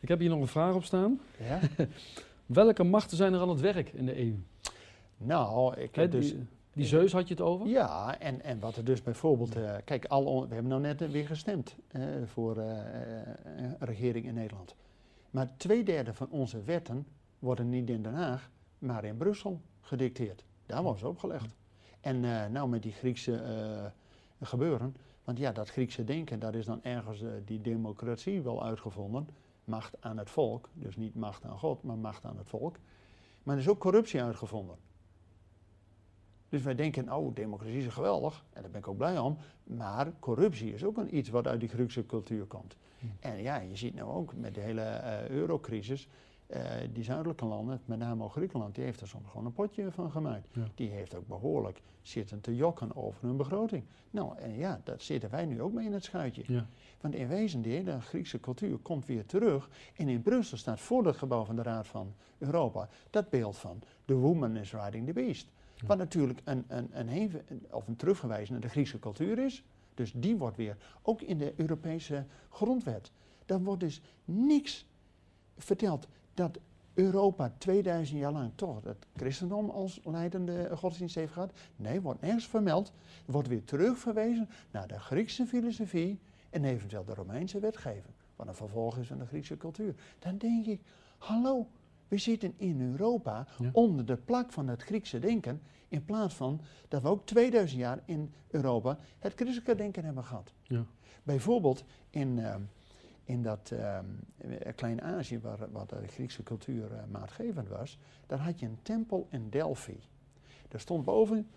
Ik 0.00 0.08
heb 0.08 0.18
hier 0.18 0.28
nog 0.30 0.40
een 0.40 0.46
vraag 0.46 0.74
op 0.74 0.84
staan. 0.84 1.20
ja. 1.38 1.60
Welke 2.46 2.82
machten 2.84 3.16
zijn 3.16 3.32
er 3.32 3.40
aan 3.40 3.48
het 3.48 3.60
werk 3.60 3.88
in 3.92 4.06
de 4.06 4.18
EU? 4.18 4.34
Nou, 5.16 5.76
ik 5.80 5.94
heb 5.94 6.10
dus... 6.10 6.30
die, 6.30 6.46
die 6.72 6.84
Zeus 6.84 7.12
had 7.12 7.28
je 7.28 7.34
het 7.34 7.42
over? 7.42 7.66
Ja, 7.66 8.18
en, 8.18 8.42
en 8.42 8.60
wat 8.60 8.76
er 8.76 8.84
dus 8.84 9.02
bijvoorbeeld... 9.02 9.56
eh, 9.56 9.74
kijk, 9.84 10.04
al 10.04 10.24
on- 10.24 10.48
we 10.48 10.54
hebben 10.54 10.70
nou 10.70 10.82
net 10.82 11.02
eh, 11.02 11.08
weer 11.08 11.26
gestemd 11.26 11.76
eh, 11.88 12.02
voor 12.24 12.56
een 12.56 13.76
regering 13.78 14.26
in 14.26 14.34
Nederland. 14.34 14.74
Maar 15.30 15.56
twee 15.56 15.84
derde 15.84 16.14
van 16.14 16.28
onze 16.30 16.62
wetten 16.62 17.06
worden 17.38 17.68
niet 17.68 17.90
in 17.90 18.02
Den 18.02 18.14
Haag, 18.14 18.50
maar 18.78 19.04
in 19.04 19.16
Brussel 19.16 19.60
gedicteerd. 19.80 20.44
Daar 20.72 20.82
was 20.82 21.02
opgelegd. 21.02 21.54
En 22.00 22.24
eh, 22.24 22.46
nou 22.46 22.68
met 22.68 22.82
die 22.82 22.92
Griekse 22.92 23.36
eh, 23.36 24.46
gebeuren, 24.48 24.96
want 25.24 25.38
ja, 25.38 25.52
dat 25.52 25.70
Griekse 25.70 26.04
denken, 26.04 26.38
daar 26.38 26.54
is 26.54 26.66
dan 26.66 26.82
ergens 26.82 27.22
eh, 27.22 27.30
die 27.44 27.60
democratie 27.60 28.42
wel 28.42 28.64
uitgevonden. 28.64 29.28
Macht 29.64 29.96
aan 30.00 30.18
het 30.18 30.30
volk, 30.30 30.68
dus 30.72 30.96
niet 30.96 31.14
macht 31.14 31.44
aan 31.44 31.58
God, 31.58 31.82
maar 31.82 31.96
macht 31.96 32.24
aan 32.24 32.36
het 32.36 32.48
volk. 32.48 32.76
Maar 33.42 33.54
er 33.54 33.60
is 33.60 33.68
ook 33.68 33.78
corruptie 33.78 34.22
uitgevonden. 34.22 34.76
Dus 36.48 36.62
wij 36.62 36.74
denken, 36.74 37.14
oh, 37.14 37.34
democratie 37.34 37.86
is 37.86 37.92
geweldig, 37.92 38.44
en 38.52 38.62
daar 38.62 38.70
ben 38.70 38.80
ik 38.80 38.88
ook 38.88 38.96
blij 38.96 39.18
om. 39.18 39.36
Maar 39.64 40.12
corruptie 40.18 40.74
is 40.74 40.84
ook 40.84 40.96
een 40.96 41.16
iets 41.16 41.28
wat 41.28 41.46
uit 41.46 41.60
die 41.60 41.68
Griekse 41.68 42.06
cultuur 42.06 42.44
komt. 42.44 42.76
Hm. 42.98 43.06
En 43.20 43.42
ja, 43.42 43.56
je 43.60 43.76
ziet 43.76 43.94
nu 43.94 44.02
ook 44.02 44.34
met 44.34 44.54
de 44.54 44.60
hele 44.60 45.00
eurocrisis, 45.28 46.08
eh, 46.52 46.88
die 46.92 47.04
zuidelijke 47.04 47.44
landen, 47.44 47.80
met 47.84 47.98
name 47.98 48.24
ook 48.24 48.32
Griekenland, 48.32 48.74
die 48.74 48.84
heeft 48.84 49.00
er 49.00 49.08
soms 49.08 49.28
gewoon 49.30 49.46
een 49.46 49.52
potje 49.52 49.92
van 49.92 50.10
gemaakt. 50.10 50.48
Ja. 50.52 50.62
Die 50.74 50.90
heeft 50.90 51.14
ook 51.14 51.26
behoorlijk 51.26 51.82
zitten 52.02 52.40
te 52.40 52.56
jokken 52.56 52.96
over 52.96 53.26
hun 53.26 53.36
begroting. 53.36 53.84
Nou, 54.10 54.38
en 54.38 54.54
ja, 54.56 54.80
dat 54.84 55.02
zitten 55.02 55.30
wij 55.30 55.46
nu 55.46 55.62
ook 55.62 55.72
mee 55.72 55.86
in 55.86 55.92
het 55.92 56.04
schuitje. 56.04 56.42
Ja. 56.46 56.66
Want 57.00 57.14
in 57.14 57.28
wezen, 57.28 57.62
de 57.62 57.68
hele 57.68 58.00
Griekse 58.00 58.40
cultuur 58.40 58.78
komt 58.78 59.06
weer 59.06 59.26
terug. 59.26 59.68
En 59.96 60.08
in 60.08 60.22
Brussel 60.22 60.56
staat 60.56 60.80
voor 60.80 61.06
het 61.06 61.16
gebouw 61.16 61.44
van 61.44 61.56
de 61.56 61.62
Raad 61.62 61.86
van 61.86 62.14
Europa 62.38 62.88
dat 63.10 63.30
beeld 63.30 63.56
van 63.56 63.82
The 64.04 64.14
Woman 64.14 64.56
is 64.56 64.72
Riding 64.72 65.06
the 65.06 65.12
Beast. 65.12 65.46
Ja. 65.74 65.86
Wat 65.86 65.98
natuurlijk 65.98 66.40
een, 66.44 66.64
een, 66.68 66.88
een, 66.92 67.08
heve- 67.08 67.42
of 67.70 67.88
een 67.88 67.96
terugverwijzing 67.96 68.50
naar 68.50 68.60
de 68.60 68.68
Griekse 68.68 68.98
cultuur 68.98 69.38
is. 69.38 69.64
Dus 69.94 70.12
die 70.12 70.36
wordt 70.36 70.56
weer, 70.56 70.76
ook 71.02 71.20
in 71.20 71.38
de 71.38 71.52
Europese 71.56 72.24
grondwet. 72.50 73.10
Daar 73.46 73.62
wordt 73.62 73.80
dus 73.80 74.02
niks 74.24 74.86
verteld 75.56 76.08
dat 76.34 76.58
Europa 76.94 77.52
2000 77.58 78.18
jaar 78.18 78.32
lang 78.32 78.50
toch 78.54 78.84
het 78.84 79.06
christendom 79.16 79.70
als 79.70 80.00
leidende 80.04 80.70
godsdienst 80.76 81.14
heeft 81.14 81.32
gehad. 81.32 81.52
Nee, 81.76 82.00
wordt 82.00 82.20
nergens 82.20 82.46
vermeld. 82.46 82.92
Er 83.26 83.32
wordt 83.32 83.48
weer 83.48 83.64
terugverwezen 83.64 84.48
naar 84.70 84.86
de 84.86 84.98
Griekse 85.00 85.46
filosofie 85.46 86.18
en 86.50 86.64
eventueel 86.64 87.04
de 87.04 87.14
Romeinse 87.14 87.60
wetgeving. 87.60 88.14
Wat 88.36 88.46
een 88.46 88.54
vervolg 88.54 88.98
is 88.98 89.06
van 89.06 89.18
de 89.18 89.26
Griekse 89.26 89.56
cultuur. 89.56 89.94
Dan 90.18 90.38
denk 90.38 90.66
ik, 90.66 90.80
hallo, 91.18 91.66
we 92.08 92.18
zitten 92.18 92.54
in 92.56 92.80
Europa 92.80 93.46
Ja. 93.58 93.68
onder 93.72 94.04
de 94.06 94.16
plak 94.16 94.52
van 94.52 94.68
het 94.68 94.82
Griekse 94.82 95.18
denken. 95.18 95.62
In 95.88 96.04
plaats 96.04 96.34
van 96.34 96.60
dat 96.88 97.02
we 97.02 97.08
ook 97.08 97.26
2000 97.26 97.80
jaar 97.80 98.02
in 98.04 98.32
Europa 98.48 98.98
het 99.18 99.32
christelijke 99.34 99.74
denken 99.74 100.04
hebben 100.04 100.24
gehad. 100.24 100.52
Ja. 100.62 100.84
Bijvoorbeeld 101.22 101.84
in, 102.10 102.38
ehm, 102.38 102.60
in 103.32 103.42
dat 103.42 103.70
ehm, 103.70 104.04
eh, 104.36 104.74
Klein-Azië, 104.74 105.40
waar, 105.40 105.70
waar 105.70 105.86
de 105.86 106.06
Griekse 106.06 106.42
cultuur 106.42 106.92
eh, 106.92 107.02
maatgevend 107.10 107.68
was, 107.68 107.98
daar 108.26 108.38
had 108.38 108.60
je 108.60 108.66
een 108.66 108.78
tempel 108.82 109.26
in 109.30 109.50
Delphi. 109.50 110.00
Daar 110.68 110.80
stond 110.80 111.04
boven 111.04 111.50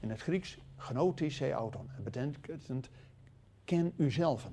in 0.00 0.10
het 0.10 0.20
Grieks 0.20 0.58
gnotische 0.76 1.52
auton. 1.52 1.90
Dat 1.94 2.04
betekent 2.04 2.88
ken 3.64 3.92
uzelf. 3.96 4.48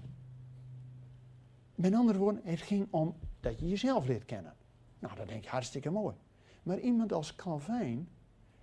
Met 1.76 1.94
andere 1.94 2.18
woorden, 2.18 2.42
het 2.44 2.62
ging 2.62 2.88
om 2.90 3.16
dat 3.40 3.60
je 3.60 3.68
jezelf 3.68 4.08
leert 4.08 4.26
kennen. 4.26 4.54
Nou, 5.00 5.16
dat 5.16 5.28
denk 5.28 5.44
je 5.44 5.50
hartstikke 5.50 5.90
mooi. 5.90 6.16
Maar 6.64 6.80
iemand 6.80 7.14
als 7.14 7.36
Calvijn, 7.36 8.08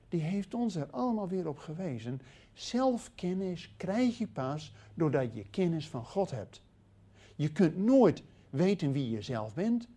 die 0.08 0.20
heeft 0.20 0.54
ons 0.54 0.74
er 0.74 0.90
allemaal 0.90 1.28
weer 1.28 1.48
op 1.48 1.58
gewezen. 1.58 2.20
Zelfkennis 2.52 3.74
krijg 3.76 4.18
je 4.18 4.28
pas 4.28 4.74
doordat 4.94 5.34
je 5.34 5.50
kennis 5.50 5.88
van 5.88 6.04
God 6.04 6.30
hebt. 6.30 6.62
Je 7.36 7.52
kunt 7.52 7.76
nooit 7.76 8.22
weten 8.50 8.92
wie 8.92 9.10
je 9.10 9.22
zelf 9.22 9.54
bent 9.54 9.88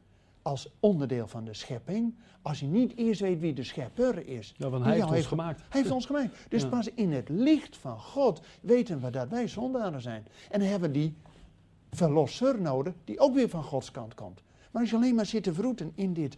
als 0.42 0.70
onderdeel 0.80 1.28
van 1.28 1.46
de 1.46 1.54
schepping, 1.54 2.16
als 2.42 2.60
je 2.60 2.66
niet 2.66 2.96
eerst 2.98 3.22
weet 3.22 3.40
wie 3.40 3.54
de 3.54 3.64
schepper 3.64 4.28
is. 4.28 4.54
Ja, 4.58 4.70
want 4.70 4.84
hij 4.86 4.94
heeft 4.94 5.10
ons 5.12 5.26
gemaakt. 5.26 5.62
Hij 5.70 5.82
heeft 5.82 5.94
ons 5.94 6.06
gemaakt. 6.06 6.46
Dus 6.50 6.62
Ja. 6.62 6.68
pas 6.70 6.88
in 6.94 7.12
het 7.12 7.30
licht 7.30 7.78
van 7.78 8.00
God 8.00 8.42
weten 8.62 9.00
we 9.02 9.10
dat 9.10 9.30
wij 9.30 9.48
zondaren 9.48 10.02
zijn. 10.02 10.26
En 10.50 10.60
dan 10.60 10.70
hebben 10.70 10.92
we 10.92 10.98
die 11.00 11.16
verlosser 11.92 12.62
nodig, 12.62 12.94
die 13.04 13.20
ook 13.20 13.34
weer 13.36 13.50
van 13.50 13.64
Gods 13.64 13.92
kant 13.92 14.14
komt. 14.14 14.44
Maar 14.72 14.82
als 14.82 14.92
je 14.92 14.96
alleen 14.98 15.16
maar 15.16 15.26
zit 15.26 15.44
te 15.44 15.54
vroeten 15.54 15.92
in 15.96 16.14
dit 16.14 16.38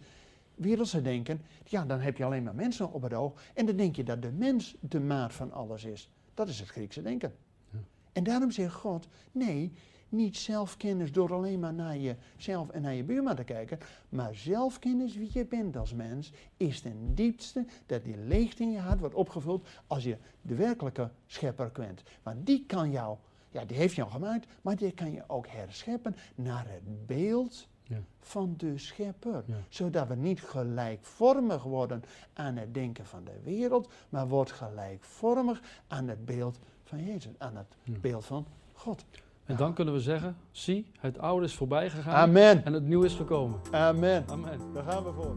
wereldse 0.54 1.02
denken, 1.02 1.40
ja, 1.64 1.84
dan 1.84 2.00
heb 2.00 2.16
je 2.16 2.24
alleen 2.24 2.42
maar 2.42 2.54
mensen 2.54 2.92
op 2.92 3.02
het 3.02 3.14
oog. 3.14 3.32
En 3.54 3.66
dan 3.66 3.76
denk 3.76 3.96
je 3.96 4.04
dat 4.04 4.22
de 4.22 4.32
mens 4.32 4.74
de 4.80 5.00
maat 5.00 5.32
van 5.32 5.52
alles 5.52 5.84
is. 5.84 6.10
Dat 6.34 6.48
is 6.48 6.60
het 6.60 6.68
Griekse 6.68 7.02
denken. 7.02 7.34
Ja. 7.70 7.78
En 8.12 8.24
daarom 8.24 8.50
zegt 8.50 8.74
God, 8.74 9.08
nee, 9.32 9.72
niet 10.08 10.36
zelfkennis 10.36 11.12
door 11.12 11.32
alleen 11.32 11.60
maar 11.60 11.74
naar 11.74 11.96
jezelf 11.96 12.68
en 12.68 12.82
naar 12.82 12.94
je 12.94 13.04
buurman 13.04 13.36
te 13.36 13.44
kijken, 13.44 13.78
maar 14.08 14.34
zelfkennis 14.34 15.16
wie 15.16 15.30
je 15.32 15.46
bent 15.46 15.76
als 15.76 15.94
mens 15.94 16.32
is 16.56 16.80
ten 16.80 17.14
diepste 17.14 17.64
dat 17.86 18.04
die 18.04 18.16
leegte 18.16 18.62
in 18.62 18.70
je 18.72 18.78
hart 18.78 19.00
wordt 19.00 19.14
opgevuld 19.14 19.66
als 19.86 20.04
je 20.04 20.16
de 20.42 20.54
werkelijke 20.54 21.10
schepper 21.26 21.70
kent. 21.70 22.02
Want 22.22 22.46
die 22.46 22.64
kan 22.66 22.90
jou, 22.90 23.16
ja, 23.50 23.64
die 23.64 23.76
heeft 23.76 23.94
jou 23.94 24.10
gemaakt, 24.10 24.46
maar 24.62 24.76
die 24.76 24.92
kan 24.92 25.12
je 25.12 25.24
ook 25.26 25.46
herscheppen 25.48 26.16
naar 26.34 26.66
het 26.68 27.06
beeld 27.06 27.68
Ja. 27.82 28.00
van 28.20 28.54
de 28.56 28.78
schepper. 28.78 29.42
Ja. 29.46 29.56
Zodat 29.68 30.08
we 30.08 30.14
niet 30.14 30.40
gelijkvormig 30.42 31.62
worden 31.62 32.02
aan 32.32 32.56
het 32.56 32.74
denken 32.74 33.06
van 33.06 33.24
de 33.24 33.40
wereld, 33.44 33.88
maar 34.08 34.28
wordt 34.28 34.52
gelijkvormig 34.52 35.60
aan 35.86 36.08
het 36.08 36.24
beeld 36.24 36.58
van 36.84 37.04
Jezus, 37.04 37.32
aan 37.38 37.56
het 37.56 37.76
Ja. 37.82 37.98
beeld 37.98 38.24
van 38.24 38.46
God. 38.72 39.04
En 39.48 39.56
dan 39.56 39.74
kunnen 39.74 39.94
we 39.94 40.00
zeggen, 40.00 40.36
zie, 40.50 40.86
het 41.00 41.18
oude 41.18 41.46
is 41.46 41.54
voorbij 41.54 41.90
gegaan 41.90 42.14
Amen. 42.14 42.64
en 42.64 42.72
het 42.72 42.82
nieuwe 42.82 43.06
is 43.06 43.14
gekomen. 43.14 43.60
Amen. 43.70 44.24
Amen. 44.28 44.58
Daar 44.74 44.84
gaan 44.84 45.04
we 45.04 45.12
voor. 45.12 45.34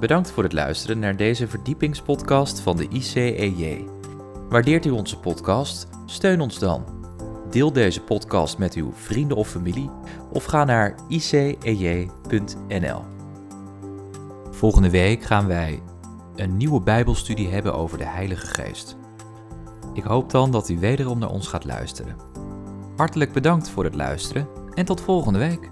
Bedankt 0.00 0.30
voor 0.30 0.42
het 0.42 0.52
luisteren 0.52 0.98
naar 0.98 1.16
deze 1.16 1.48
verdiepingspodcast 1.48 2.60
van 2.60 2.76
de 2.76 2.88
ICEJ. 2.88 3.84
Waardeert 4.48 4.86
u 4.86 4.90
onze 4.90 5.18
podcast? 5.18 5.88
Steun 6.06 6.40
ons 6.40 6.58
dan. 6.58 6.84
Deel 7.50 7.72
deze 7.72 8.02
podcast 8.02 8.58
met 8.58 8.74
uw 8.74 8.92
vrienden 8.92 9.36
of 9.36 9.48
familie 9.48 9.90
of 10.32 10.44
ga 10.44 10.64
naar 10.64 10.94
icej.nl. 11.08 13.00
Volgende 14.50 14.90
week 14.90 15.22
gaan 15.22 15.46
wij 15.46 15.82
een 16.36 16.56
nieuwe 16.56 16.80
Bijbelstudie 16.80 17.48
hebben 17.48 17.74
over 17.74 17.98
de 17.98 18.06
Heilige 18.06 18.46
Geest. 18.46 19.00
Ik 19.92 20.02
hoop 20.02 20.30
dan 20.30 20.50
dat 20.50 20.68
u 20.68 20.78
wederom 20.78 21.18
naar 21.18 21.30
ons 21.30 21.48
gaat 21.48 21.64
luisteren. 21.64 22.16
Hartelijk 22.96 23.32
bedankt 23.32 23.70
voor 23.70 23.84
het 23.84 23.94
luisteren 23.94 24.48
en 24.74 24.84
tot 24.84 25.00
volgende 25.00 25.38
week. 25.38 25.70